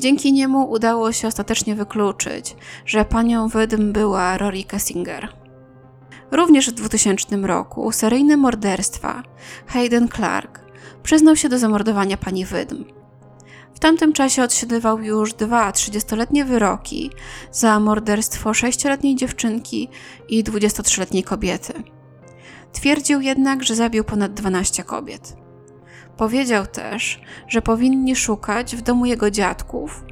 Dzięki 0.00 0.32
niemu 0.32 0.70
udało 0.70 1.12
się 1.12 1.28
ostatecznie 1.28 1.74
wykluczyć, 1.74 2.56
że 2.86 3.04
panią 3.04 3.48
Wydm 3.48 3.92
była 3.92 4.38
Rory 4.38 4.64
Kessinger. 4.64 5.28
Również 6.30 6.70
w 6.70 6.74
2000 6.74 7.36
roku 7.36 7.92
seryjny 7.92 8.36
morderstwa 8.36 9.22
Hayden 9.66 10.08
Clark 10.08 10.60
przyznał 11.02 11.36
się 11.36 11.48
do 11.48 11.58
zamordowania 11.58 12.16
pani 12.16 12.44
Wydm. 12.44 12.84
Tamtym 13.82 14.12
czasie 14.12 14.42
odsiadywał 14.42 15.00
już 15.00 15.34
dwa 15.34 15.70
30-letnie 15.70 16.44
wyroki 16.44 17.10
za 17.52 17.80
morderstwo 17.80 18.50
6-letniej 18.50 19.16
dziewczynki 19.16 19.88
i 20.28 20.44
23-letniej 20.44 21.24
kobiety. 21.24 21.72
Twierdził 22.72 23.20
jednak, 23.20 23.64
że 23.64 23.74
zabił 23.74 24.04
ponad 24.04 24.34
12 24.34 24.84
kobiet. 24.84 25.36
Powiedział 26.16 26.66
też, 26.66 27.20
że 27.48 27.62
powinni 27.62 28.16
szukać 28.16 28.76
w 28.76 28.82
domu 28.82 29.06
jego 29.06 29.30
dziadków 29.30 30.04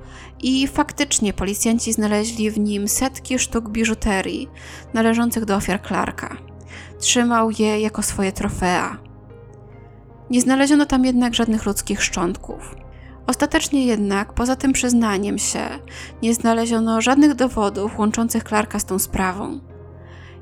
i 0.43 0.69
faktycznie 0.69 1.33
policjanci 1.33 1.93
znaleźli 1.93 2.50
w 2.50 2.59
nim 2.59 2.89
setki 2.89 3.39
sztuk 3.39 3.69
biżuterii 3.69 4.49
należących 4.95 5.45
do 5.45 5.57
ofiar 5.57 5.83
Clarka. 5.87 6.37
Trzymał 6.99 7.50
je 7.50 7.81
jako 7.81 8.03
swoje 8.03 8.33
trofea. 8.33 8.97
Nie 10.31 10.41
znaleziono 10.41 10.87
tam 10.87 11.05
jednak 11.05 11.35
żadnych 11.35 11.67
ludzkich 11.67 12.03
szczątków. 12.03 12.89
Ostatecznie 13.27 13.87
jednak, 13.87 14.33
poza 14.33 14.57
tym 14.57 14.73
przyznaniem 14.73 15.39
się, 15.39 15.69
nie 16.23 16.35
znaleziono 16.35 17.00
żadnych 17.00 17.35
dowodów 17.35 17.99
łączących 17.99 18.45
Clarka 18.45 18.79
z 18.79 18.85
tą 18.85 18.99
sprawą. 18.99 19.61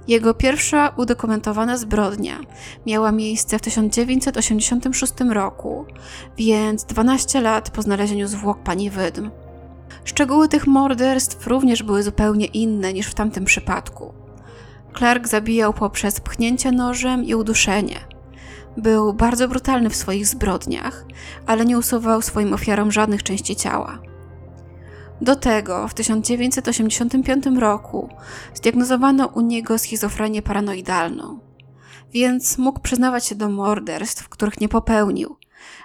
Jego 0.08 0.34
pierwsza 0.34 0.92
udokumentowana 0.96 1.76
zbrodnia 1.76 2.40
miała 2.86 3.12
miejsce 3.12 3.58
w 3.58 3.62
1986 3.62 5.12
roku, 5.30 5.86
więc 6.38 6.84
12 6.84 7.40
lat 7.40 7.70
po 7.70 7.82
znalezieniu 7.82 8.28
zwłok 8.28 8.58
pani 8.62 8.90
Wydm. 8.90 9.30
Szczegóły 10.04 10.48
tych 10.48 10.66
morderstw 10.66 11.46
również 11.46 11.82
były 11.82 12.02
zupełnie 12.02 12.46
inne 12.46 12.92
niż 12.92 13.06
w 13.06 13.14
tamtym 13.14 13.44
przypadku. 13.44 14.12
Clark 14.98 15.28
zabijał 15.28 15.72
poprzez 15.72 16.20
pchnięcie 16.20 16.72
nożem 16.72 17.24
i 17.24 17.34
uduszenie– 17.34 18.00
był 18.78 19.14
bardzo 19.14 19.48
brutalny 19.48 19.90
w 19.90 19.96
swoich 19.96 20.26
zbrodniach, 20.26 21.04
ale 21.46 21.64
nie 21.64 21.78
usuwał 21.78 22.22
swoim 22.22 22.52
ofiarom 22.52 22.92
żadnych 22.92 23.22
części 23.22 23.56
ciała. 23.56 23.98
Do 25.20 25.36
tego 25.36 25.88
w 25.88 25.94
1985 25.94 27.46
roku 27.46 28.08
zdiagnozowano 28.54 29.26
u 29.26 29.40
niego 29.40 29.78
schizofrenię 29.78 30.42
paranoidalną, 30.42 31.38
więc 32.12 32.58
mógł 32.58 32.80
przyznawać 32.80 33.26
się 33.26 33.34
do 33.34 33.48
morderstw, 33.48 34.28
których 34.28 34.60
nie 34.60 34.68
popełnił, 34.68 35.36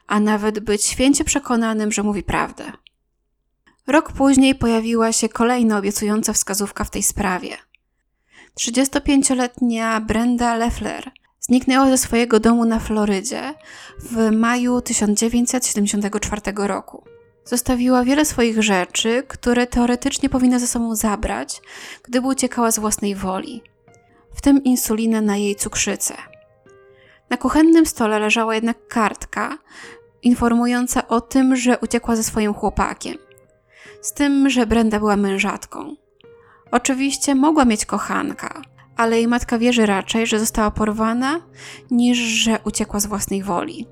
a 0.08 0.20
nawet 0.20 0.60
być 0.60 0.86
święcie 0.86 1.24
przekonanym, 1.24 1.92
że 1.92 2.04
mówi 2.04 2.24
prawdę. 2.24 2.72
Rok 3.88 4.12
później 4.12 4.56
pojawiła 4.56 5.12
się 5.12 5.30
kolejna 5.30 5.78
obiecująca 5.78 6.34
wskazówka 6.34 6.84
w 6.84 6.90
tej 6.90 7.04
sprawie. 7.04 7.58
35-letnia 8.60 10.02
Brenda 10.02 10.56
Leffler 10.56 11.12
Zniknęła 11.48 11.90
ze 11.90 11.98
swojego 11.98 12.40
domu 12.40 12.66
na 12.66 12.80
Florydzie 12.80 13.54
w 14.00 14.32
maju 14.32 14.82
1974 14.82 16.42
roku. 16.56 17.04
Zostawiła 17.46 18.04
wiele 18.04 18.26
swoich 18.26 18.64
rzeczy, 18.64 19.24
które 19.28 19.68
teoretycznie 19.68 20.30
powinna 20.30 20.60
ze 20.60 20.68
sobą 20.68 20.96
zabrać, 20.96 21.62
gdyby 22.04 22.28
uciekała 22.28 22.72
z 22.72 22.80
własnej 22.80 23.16
woli, 23.16 23.64
w 24.36 24.42
tym 24.42 24.64
insulinę 24.64 25.22
na 25.22 25.38
jej 25.38 25.56
cukrzycę. 25.56 26.14
Na 27.30 27.38
kuchennym 27.38 27.86
stole 27.86 28.20
leżała 28.20 28.56
jednak 28.56 28.88
kartka 28.88 29.58
informująca 30.22 31.08
o 31.08 31.22
tym, 31.22 31.56
że 31.56 31.78
uciekła 31.80 32.16
ze 32.16 32.24
swoim 32.24 32.54
chłopakiem. 32.54 33.18
Z 34.02 34.14
tym, 34.14 34.50
że 34.50 34.66
Brenda 34.66 35.00
była 35.00 35.16
mężatką. 35.16 35.96
Oczywiście 36.72 37.36
mogła 37.36 37.66
mieć 37.66 37.86
kochanka, 37.86 38.62
ale 38.98 39.18
jej 39.18 39.28
matka 39.28 39.58
wierzy 39.58 39.86
raczej, 39.86 40.28
że 40.28 40.40
została 40.40 40.72
porwana, 40.72 41.42
niż 41.92 42.18
że 42.18 42.60
uciekła 42.64 43.00
z 43.00 43.06
własnej 43.06 43.44
woli. 43.44 43.88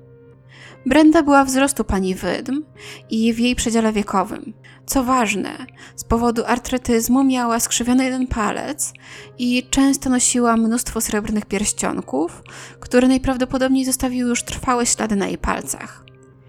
Brenda 0.86 1.22
była 1.22 1.44
wzrostu 1.44 1.84
pani 1.84 2.14
Wydm 2.14 2.62
i 3.10 3.32
w 3.32 3.38
jej 3.38 3.56
przedziale 3.56 3.92
wiekowym. 3.92 4.52
Co 4.86 5.04
ważne, 5.04 5.66
z 5.96 6.04
powodu 6.04 6.42
artretyzmu 6.46 7.24
miała 7.24 7.60
skrzywiony 7.60 8.04
jeden 8.04 8.26
palec 8.26 8.92
i 9.38 9.66
często 9.70 10.10
nosiła 10.10 10.56
mnóstwo 10.56 11.00
srebrnych 11.00 11.46
pierścionków, 11.46 12.42
które 12.80 13.08
najprawdopodobniej 13.08 13.84
zostawiły 13.84 14.30
już 14.30 14.42
trwałe 14.42 14.86
ślady 14.86 15.16
na 15.16 15.26
jej 15.26 15.38
palcach. 15.38 16.04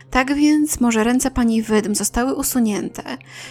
Tak 0.10 0.34
więc 0.36 0.80
może 0.80 1.04
ręce 1.04 1.32
pani 1.32 1.62
Wydm 1.62 1.96
zostały 1.96 2.36
usunięte, 2.36 3.04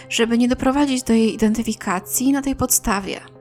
żeby 0.09 0.37
nie 0.37 0.47
doprowadzić 0.47 1.03
do 1.03 1.13
jej 1.13 1.33
identyfikacji 1.33 2.31
na 2.31 2.41
tej 2.41 2.55
podstawie. 2.55 3.32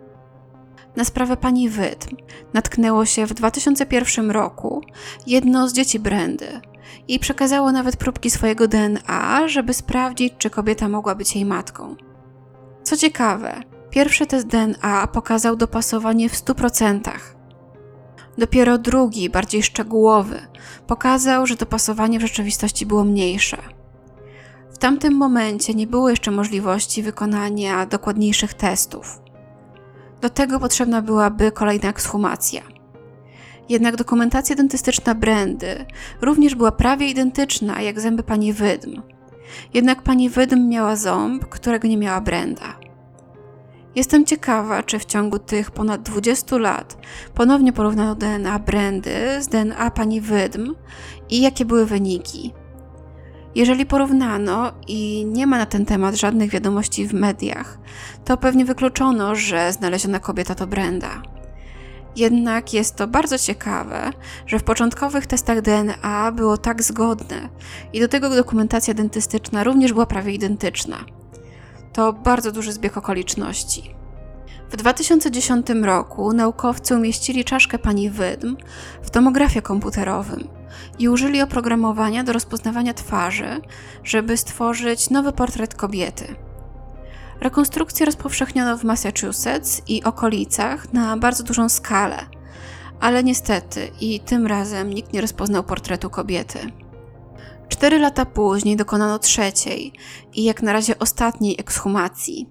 Na 0.96 1.04
sprawę 1.04 1.36
pani 1.36 1.68
Wydm 1.68 2.16
natknęło 2.52 3.04
się 3.04 3.26
w 3.26 3.34
2001 3.34 4.30
roku 4.30 4.82
jedno 5.26 5.68
z 5.68 5.72
dzieci 5.72 5.98
Brendy 5.98 6.60
i 7.08 7.18
przekazało 7.18 7.72
nawet 7.72 7.96
próbki 7.96 8.30
swojego 8.30 8.68
DNA, 8.68 9.48
żeby 9.48 9.74
sprawdzić, 9.74 10.34
czy 10.38 10.50
kobieta 10.50 10.88
mogła 10.88 11.14
być 11.14 11.34
jej 11.34 11.44
matką. 11.44 11.96
Co 12.82 12.96
ciekawe, 12.96 13.62
pierwszy 13.90 14.26
test 14.26 14.46
DNA 14.46 15.06
pokazał 15.06 15.56
dopasowanie 15.56 16.28
w 16.28 16.34
100%. 16.34 17.10
Dopiero 18.38 18.78
drugi, 18.78 19.30
bardziej 19.30 19.62
szczegółowy, 19.62 20.40
pokazał, 20.86 21.46
że 21.46 21.56
dopasowanie 21.56 22.18
w 22.18 22.22
rzeczywistości 22.22 22.86
było 22.86 23.04
mniejsze. 23.04 23.58
W 24.72 24.78
tamtym 24.78 25.14
momencie 25.14 25.74
nie 25.74 25.86
było 25.86 26.10
jeszcze 26.10 26.30
możliwości 26.30 27.02
wykonania 27.02 27.86
dokładniejszych 27.86 28.54
testów. 28.54 29.22
Do 30.22 30.30
tego 30.30 30.60
potrzebna 30.60 31.02
byłaby 31.02 31.52
kolejna 31.52 31.88
ekshumacja. 31.88 32.62
Jednak 33.68 33.96
dokumentacja 33.96 34.56
dentystyczna 34.56 35.14
Brendy 35.14 35.84
również 36.20 36.54
była 36.54 36.72
prawie 36.72 37.08
identyczna 37.08 37.80
jak 37.80 38.00
zęby 38.00 38.22
pani 38.22 38.52
Wydm. 38.52 39.02
Jednak 39.74 40.02
pani 40.02 40.30
Wydm 40.30 40.68
miała 40.68 40.96
ząb, 40.96 41.46
którego 41.46 41.88
nie 41.88 41.96
miała 41.96 42.20
Brenda. 42.20 42.78
Jestem 43.94 44.24
ciekawa, 44.24 44.82
czy 44.82 44.98
w 44.98 45.04
ciągu 45.04 45.38
tych 45.38 45.70
ponad 45.70 46.02
20 46.02 46.58
lat 46.58 46.96
ponownie 47.34 47.72
porównano 47.72 48.14
DNA 48.14 48.58
Brendy 48.58 49.16
z 49.40 49.48
DNA 49.48 49.90
pani 49.90 50.20
Wydm 50.20 50.74
i 51.30 51.40
jakie 51.40 51.64
były 51.64 51.86
wyniki. 51.86 52.52
Jeżeli 53.54 53.86
porównano 53.86 54.72
i 54.88 55.26
nie 55.26 55.46
ma 55.46 55.58
na 55.58 55.66
ten 55.66 55.86
temat 55.86 56.14
żadnych 56.14 56.50
wiadomości 56.50 57.06
w 57.06 57.14
mediach, 57.14 57.78
to 58.24 58.36
pewnie 58.36 58.64
wykluczono, 58.64 59.34
że 59.34 59.72
znaleziona 59.72 60.18
kobieta 60.20 60.54
to 60.54 60.66
Brenda. 60.66 61.22
Jednak 62.16 62.74
jest 62.74 62.96
to 62.96 63.06
bardzo 63.06 63.38
ciekawe, 63.38 64.10
że 64.46 64.58
w 64.58 64.64
początkowych 64.64 65.26
testach 65.26 65.60
DNA 65.60 66.32
było 66.32 66.56
tak 66.56 66.82
zgodne 66.82 67.48
i 67.92 68.00
do 68.00 68.08
tego 68.08 68.30
dokumentacja 68.30 68.94
dentystyczna 68.94 69.64
również 69.64 69.92
była 69.92 70.06
prawie 70.06 70.32
identyczna. 70.32 70.96
To 71.92 72.12
bardzo 72.12 72.52
duży 72.52 72.72
zbieg 72.72 72.96
okoliczności. 72.96 73.94
W 74.70 74.76
2010 74.76 75.66
roku 75.82 76.32
naukowcy 76.32 76.96
umieścili 76.96 77.44
czaszkę 77.44 77.78
pani 77.78 78.10
Wydm 78.10 78.56
w 79.02 79.10
tomografie 79.10 79.62
komputerowym 79.62 80.61
i 80.98 81.08
użyli 81.08 81.42
oprogramowania 81.42 82.24
do 82.24 82.32
rozpoznawania 82.32 82.94
twarzy, 82.94 83.60
żeby 84.04 84.36
stworzyć 84.36 85.10
nowy 85.10 85.32
portret 85.32 85.74
kobiety. 85.74 86.34
Rekonstrukcję 87.40 88.06
rozpowszechniono 88.06 88.78
w 88.78 88.84
Massachusetts 88.84 89.82
i 89.88 90.04
okolicach 90.04 90.92
na 90.92 91.16
bardzo 91.16 91.44
dużą 91.44 91.68
skalę, 91.68 92.26
ale 93.00 93.24
niestety 93.24 93.90
i 94.00 94.20
tym 94.20 94.46
razem 94.46 94.90
nikt 94.90 95.12
nie 95.12 95.20
rozpoznał 95.20 95.64
portretu 95.64 96.10
kobiety. 96.10 96.58
Cztery 97.68 97.98
lata 97.98 98.26
później 98.26 98.76
dokonano 98.76 99.18
trzeciej 99.18 99.92
i 100.34 100.44
jak 100.44 100.62
na 100.62 100.72
razie 100.72 100.98
ostatniej 100.98 101.56
ekshumacji. 101.58 102.48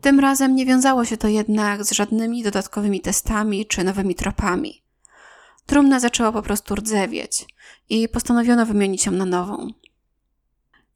Tym 0.00 0.20
razem 0.20 0.54
nie 0.54 0.66
wiązało 0.66 1.04
się 1.04 1.16
to 1.16 1.28
jednak 1.28 1.84
z 1.84 1.92
żadnymi 1.92 2.42
dodatkowymi 2.42 3.00
testami 3.00 3.66
czy 3.66 3.84
nowymi 3.84 4.14
tropami. 4.14 4.82
Trumna 5.68 6.00
zaczęła 6.00 6.32
po 6.32 6.42
prostu 6.42 6.74
rdzewieć 6.74 7.46
i 7.88 8.08
postanowiono 8.08 8.66
wymienić 8.66 9.06
ją 9.06 9.12
na 9.12 9.24
nową. 9.24 9.72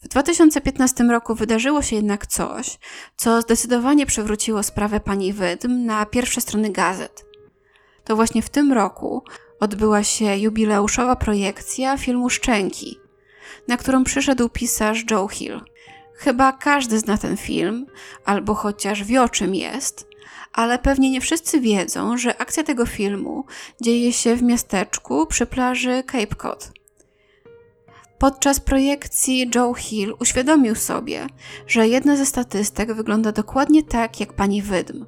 W 0.02 0.08
2015 0.08 1.04
roku 1.04 1.34
wydarzyło 1.34 1.82
się 1.82 1.96
jednak 1.96 2.26
coś, 2.26 2.78
co 3.16 3.40
zdecydowanie 3.40 4.06
przewróciło 4.06 4.62
sprawę 4.62 5.00
pani 5.00 5.32
Wydm 5.32 5.84
na 5.84 6.06
pierwsze 6.06 6.40
strony 6.40 6.70
gazet. 6.70 7.24
To 8.04 8.16
właśnie 8.16 8.42
w 8.42 8.50
tym 8.50 8.72
roku 8.72 9.24
odbyła 9.60 10.04
się 10.04 10.36
jubileuszowa 10.36 11.16
projekcja 11.16 11.96
filmu 11.96 12.30
Szczęki, 12.30 12.98
na 13.68 13.76
którą 13.76 14.04
przyszedł 14.04 14.48
pisarz 14.48 15.04
Joe 15.10 15.28
Hill. 15.28 15.60
Chyba 16.14 16.52
każdy 16.52 16.98
zna 16.98 17.18
ten 17.18 17.36
film, 17.36 17.86
albo 18.24 18.54
chociaż 18.54 19.04
wie 19.04 19.22
o 19.22 19.28
czym 19.28 19.54
jest, 19.54 20.11
ale 20.52 20.78
pewnie 20.78 21.10
nie 21.10 21.20
wszyscy 21.20 21.60
wiedzą, 21.60 22.18
że 22.18 22.40
akcja 22.40 22.62
tego 22.62 22.86
filmu 22.86 23.44
dzieje 23.80 24.12
się 24.12 24.36
w 24.36 24.42
miasteczku 24.42 25.26
przy 25.26 25.46
plaży 25.46 26.02
Cape 26.06 26.36
Cod. 26.36 26.72
Podczas 28.18 28.60
projekcji 28.60 29.50
Joe 29.54 29.74
Hill 29.74 30.14
uświadomił 30.20 30.74
sobie, 30.74 31.26
że 31.66 31.88
jedna 31.88 32.16
ze 32.16 32.26
statystek 32.26 32.92
wygląda 32.92 33.32
dokładnie 33.32 33.82
tak 33.82 34.20
jak 34.20 34.32
pani 34.32 34.62
Wydm. 34.62 35.04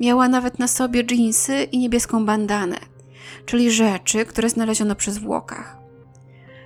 Miała 0.00 0.28
nawet 0.28 0.58
na 0.58 0.68
sobie 0.68 1.04
dżinsy 1.04 1.62
i 1.62 1.78
niebieską 1.78 2.26
bandanę, 2.26 2.76
czyli 3.46 3.70
rzeczy, 3.70 4.24
które 4.24 4.48
znaleziono 4.48 4.94
przy 4.94 5.12
zwłokach. 5.12 5.79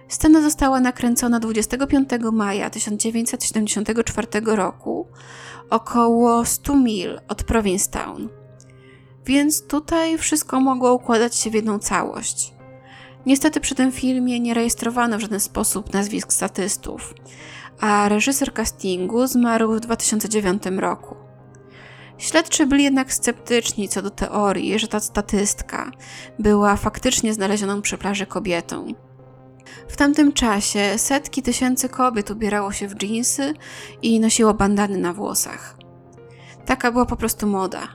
Scena 0.08 0.42
została 0.42 0.80
nakręcona 0.80 1.40
25 1.40 2.08
maja 2.32 2.70
1974 2.70 4.28
roku, 4.44 5.06
około 5.70 6.44
100 6.44 6.76
mil 6.76 7.20
od 7.28 7.44
Provincetown. 7.44 8.28
Więc 9.26 9.66
tutaj 9.66 10.18
wszystko 10.18 10.60
mogło 10.60 10.94
układać 10.94 11.36
się 11.36 11.50
w 11.50 11.54
jedną 11.54 11.78
całość. 11.78 12.54
Niestety 13.26 13.60
przy 13.60 13.74
tym 13.74 13.92
filmie 13.92 14.40
nie 14.40 14.54
rejestrowano 14.54 15.18
w 15.18 15.20
żaden 15.20 15.40
sposób 15.40 15.92
nazwisk 15.92 16.32
statystów, 16.32 17.14
a 17.80 18.08
reżyser 18.08 18.52
castingu 18.52 19.26
zmarł 19.26 19.72
w 19.72 19.80
2009 19.80 20.62
roku. 20.76 21.14
Śledczy 22.18 22.66
byli 22.66 22.84
jednak 22.84 23.14
sceptyczni 23.14 23.88
co 23.88 24.02
do 24.02 24.10
teorii, 24.10 24.78
że 24.78 24.88
ta 24.88 25.00
statystka 25.00 25.90
była 26.38 26.76
faktycznie 26.76 27.34
znalezioną 27.34 27.82
przy 27.82 27.98
plaży 27.98 28.26
kobietą. 28.26 28.86
W 29.88 29.96
tamtym 29.96 30.32
czasie 30.32 30.98
setki 30.98 31.42
tysięcy 31.42 31.88
kobiet 31.88 32.30
ubierało 32.30 32.72
się 32.72 32.88
w 32.88 32.94
dżinsy 32.94 33.54
i 34.02 34.20
nosiło 34.20 34.54
bandany 34.54 34.98
na 34.98 35.12
włosach. 35.12 35.76
Taka 36.66 36.92
była 36.92 37.06
po 37.06 37.16
prostu 37.16 37.46
moda. 37.46 37.88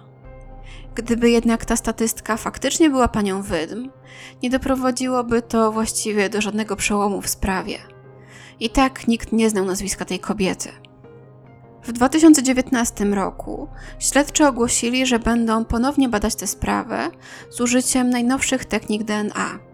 Gdyby 0.95 1.29
jednak 1.29 1.65
ta 1.65 1.75
statystka 1.75 2.37
faktycznie 2.37 2.89
była 2.89 3.07
panią 3.07 3.41
Wydm, 3.41 3.89
nie 4.43 4.49
doprowadziłoby 4.49 5.41
to 5.41 5.71
właściwie 5.71 6.29
do 6.29 6.41
żadnego 6.41 6.75
przełomu 6.75 7.21
w 7.21 7.29
sprawie. 7.29 7.77
I 8.59 8.69
tak 8.69 9.07
nikt 9.07 9.31
nie 9.31 9.49
znał 9.49 9.65
nazwiska 9.65 10.05
tej 10.05 10.19
kobiety. 10.19 10.69
W 11.83 11.91
2019 11.91 13.05
roku 13.05 13.67
śledczy 13.99 14.47
ogłosili, 14.47 15.05
że 15.05 15.19
będą 15.19 15.65
ponownie 15.65 16.09
badać 16.09 16.35
tę 16.35 16.47
sprawę 16.47 17.11
z 17.49 17.61
użyciem 17.61 18.09
najnowszych 18.09 18.65
technik 18.65 19.03
DNA. 19.03 19.68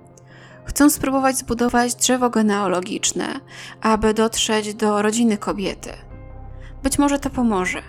Chcą 0.65 0.89
spróbować 0.89 1.38
zbudować 1.38 1.95
drzewo 1.95 2.30
genealogiczne, 2.30 3.39
aby 3.82 4.13
dotrzeć 4.13 4.73
do 4.73 5.01
rodziny 5.01 5.38
kobiety. 5.38 5.89
Być 6.84 6.99
może 6.99 7.19
to 7.19 7.30
pomoże. 7.30 7.82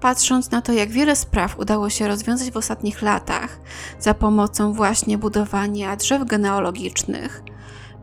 Patrząc 0.00 0.50
na 0.50 0.62
to, 0.62 0.72
jak 0.72 0.90
wiele 0.90 1.16
spraw 1.16 1.58
udało 1.58 1.90
się 1.90 2.08
rozwiązać 2.08 2.50
w 2.50 2.56
ostatnich 2.56 3.02
latach 3.02 3.60
za 3.98 4.14
pomocą 4.14 4.72
właśnie 4.72 5.18
budowania 5.18 5.96
drzew 5.96 6.24
genealogicznych, 6.24 7.42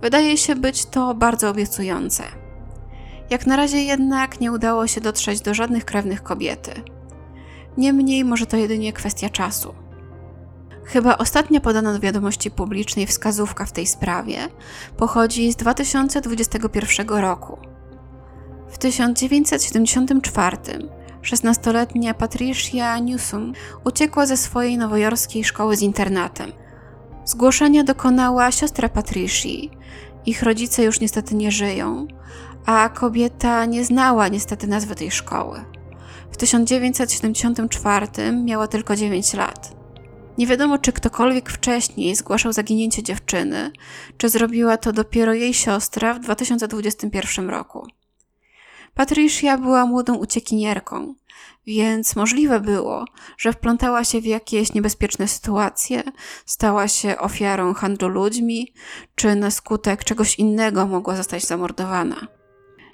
wydaje 0.02 0.38
się 0.38 0.56
być 0.56 0.86
to 0.86 1.14
bardzo 1.14 1.50
obiecujące. 1.50 2.24
Jak 3.30 3.48
na 3.48 3.56
razie 3.56 3.82
jednak 3.84 4.40
nie 4.40 4.52
udało 4.52 4.88
się 4.88 5.02
dotrzeć 5.02 5.42
do 5.42 5.54
żadnych 5.54 5.86
krewnych 5.86 6.24
kobiety. 6.24 6.72
Niemniej 7.78 8.26
może 8.26 8.46
to 8.46 8.58
jedynie 8.58 8.94
kwestia 8.94 9.30
czasu. 9.30 9.87
Chyba 10.88 11.18
ostatnia 11.18 11.60
podana 11.60 11.94
do 11.94 12.00
wiadomości 12.00 12.52
publicznej 12.52 13.08
wskazówka 13.08 13.66
w 13.66 13.72
tej 13.72 13.88
sprawie 13.88 14.38
pochodzi 14.98 15.52
z 15.52 15.56
2021 15.56 17.10
roku. 17.10 17.58
W 18.70 18.78
1974 18.78 20.58
16-letnia 21.22 22.14
Patricia 22.14 23.00
Newsom 23.00 23.54
uciekła 23.84 24.26
ze 24.26 24.38
swojej 24.38 24.78
nowojorskiej 24.78 25.44
szkoły 25.44 25.76
z 25.76 25.82
internatem. 25.82 26.52
Zgłoszenia 27.26 27.84
dokonała 27.84 28.52
siostra 28.52 28.90
Patricji. 28.90 29.72
Ich 30.26 30.44
rodzice 30.44 30.84
już 30.84 31.00
niestety 31.00 31.36
nie 31.36 31.52
żyją, 31.52 32.08
a 32.66 32.90
kobieta 32.90 33.66
nie 33.66 33.86
znała 33.86 34.28
niestety 34.28 34.68
nazwy 34.68 34.96
tej 34.96 35.12
szkoły. 35.12 35.66
W 36.32 36.38
1974 36.38 38.08
miała 38.44 38.68
tylko 38.68 38.96
9 38.96 39.34
lat. 39.34 39.77
Nie 40.38 40.48
wiadomo, 40.48 40.78
czy 40.78 40.92
ktokolwiek 40.92 41.50
wcześniej 41.50 42.16
zgłaszał 42.16 42.54
zaginięcie 42.54 43.04
dziewczyny, 43.04 43.72
czy 44.18 44.30
zrobiła 44.30 44.78
to 44.78 44.94
dopiero 44.94 45.34
jej 45.34 45.54
siostra 45.54 46.14
w 46.14 46.20
2021 46.20 47.50
roku. 47.50 47.88
Patricia 48.94 49.58
była 49.58 49.86
młodą 49.86 50.16
uciekinierką, 50.16 51.16
więc 51.68 52.16
możliwe 52.16 52.60
było, 52.60 53.06
że 53.38 53.54
wplątała 53.54 54.04
się 54.04 54.22
w 54.22 54.26
jakieś 54.26 54.74
niebezpieczne 54.74 55.28
sytuacje, 55.28 56.04
stała 56.46 56.88
się 56.88 57.18
ofiarą 57.18 57.74
handlu 57.74 58.08
ludźmi, 58.08 58.74
czy 59.16 59.36
na 59.36 59.52
skutek 59.52 60.04
czegoś 60.04 60.40
innego 60.40 60.88
mogła 60.88 61.16
zostać 61.16 61.46
zamordowana. 61.46 62.37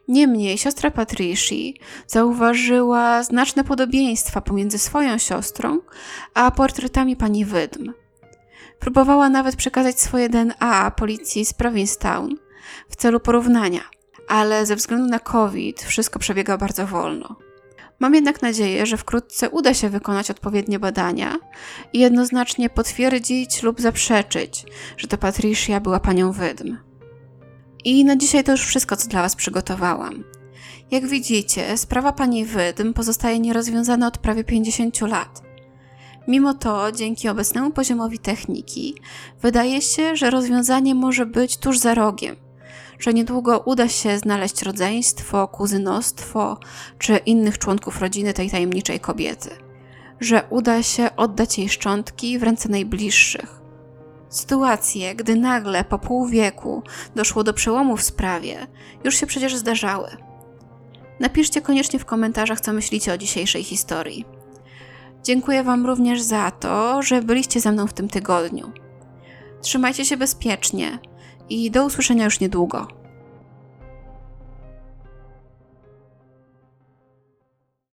Niemniej 0.07 0.57
siostra 0.57 0.91
Patrici 0.91 1.79
zauważyła 2.07 3.23
znaczne 3.23 3.63
podobieństwa 3.63 4.41
pomiędzy 4.41 4.77
swoją 4.77 5.17
siostrą 5.17 5.79
a 6.33 6.51
portretami 6.51 7.15
pani 7.15 7.45
Wydm. 7.45 7.93
Próbowała 8.79 9.29
nawet 9.29 9.55
przekazać 9.55 9.99
swoje 9.99 10.29
DNA 10.29 10.91
policji 10.91 11.45
z 11.45 11.53
Provincetown 11.53 12.35
w 12.89 12.95
celu 12.95 13.19
porównania, 13.19 13.81
ale 14.27 14.65
ze 14.65 14.75
względu 14.75 15.07
na 15.07 15.19
COVID 15.19 15.81
wszystko 15.81 16.19
przebiega 16.19 16.57
bardzo 16.57 16.87
wolno. 16.87 17.35
Mam 17.99 18.15
jednak 18.15 18.41
nadzieję, 18.41 18.85
że 18.85 18.97
wkrótce 18.97 19.49
uda 19.49 19.73
się 19.73 19.89
wykonać 19.89 20.31
odpowiednie 20.31 20.79
badania 20.79 21.37
i 21.93 21.99
jednoznacznie 21.99 22.69
potwierdzić 22.69 23.63
lub 23.63 23.81
zaprzeczyć, 23.81 24.65
że 24.97 25.07
to 25.07 25.17
Patricia 25.17 25.79
była 25.79 25.99
panią 25.99 26.31
Wydm. 26.31 26.77
I 27.85 28.05
na 28.05 28.15
dzisiaj 28.15 28.43
to 28.43 28.51
już 28.51 28.65
wszystko, 28.65 28.95
co 28.95 29.07
dla 29.07 29.21
Was 29.21 29.35
przygotowałam. 29.35 30.23
Jak 30.91 31.07
widzicie, 31.07 31.77
sprawa 31.77 32.11
pani 32.11 32.45
Wydm 32.45 32.93
pozostaje 32.93 33.39
nierozwiązana 33.39 34.07
od 34.07 34.17
prawie 34.17 34.43
50 34.43 35.01
lat. 35.01 35.41
Mimo 36.27 36.53
to, 36.53 36.91
dzięki 36.91 37.29
obecnemu 37.29 37.71
poziomowi 37.71 38.19
techniki, 38.19 38.95
wydaje 39.41 39.81
się, 39.81 40.15
że 40.15 40.29
rozwiązanie 40.29 40.95
może 40.95 41.25
być 41.25 41.57
tuż 41.57 41.79
za 41.79 41.93
rogiem, 41.93 42.35
że 42.99 43.13
niedługo 43.13 43.59
uda 43.59 43.87
się 43.87 44.17
znaleźć 44.17 44.61
rodzeństwo, 44.61 45.47
kuzynostwo 45.47 46.57
czy 46.99 47.17
innych 47.17 47.57
członków 47.57 48.01
rodziny 48.01 48.33
tej 48.33 48.49
tajemniczej 48.49 48.99
kobiety, 48.99 49.49
że 50.19 50.43
uda 50.49 50.83
się 50.83 51.15
oddać 51.15 51.57
jej 51.57 51.69
szczątki 51.69 52.39
w 52.39 52.43
ręce 52.43 52.69
najbliższych 52.69 53.62
Sytuacje, 54.33 55.15
gdy 55.15 55.35
nagle 55.35 55.83
po 55.83 55.99
pół 55.99 56.27
wieku 56.27 56.83
doszło 57.15 57.43
do 57.43 57.53
przełomu 57.53 57.97
w 57.97 58.03
sprawie, 58.03 58.67
już 59.03 59.15
się 59.15 59.25
przecież 59.25 59.55
zdarzały. 59.55 60.09
Napiszcie 61.19 61.61
koniecznie 61.61 61.99
w 61.99 62.05
komentarzach, 62.05 62.61
co 62.61 62.73
myślicie 62.73 63.13
o 63.13 63.17
dzisiejszej 63.17 63.63
historii. 63.63 64.25
Dziękuję 65.23 65.63
Wam 65.63 65.85
również 65.85 66.21
za 66.21 66.51
to, 66.51 67.01
że 67.01 67.21
byliście 67.21 67.59
ze 67.59 67.71
mną 67.71 67.87
w 67.87 67.93
tym 67.93 68.09
tygodniu. 68.09 68.71
Trzymajcie 69.61 70.05
się 70.05 70.17
bezpiecznie 70.17 70.99
i 71.49 71.71
do 71.71 71.85
usłyszenia 71.85 72.25
już 72.25 72.39
niedługo. 72.39 73.02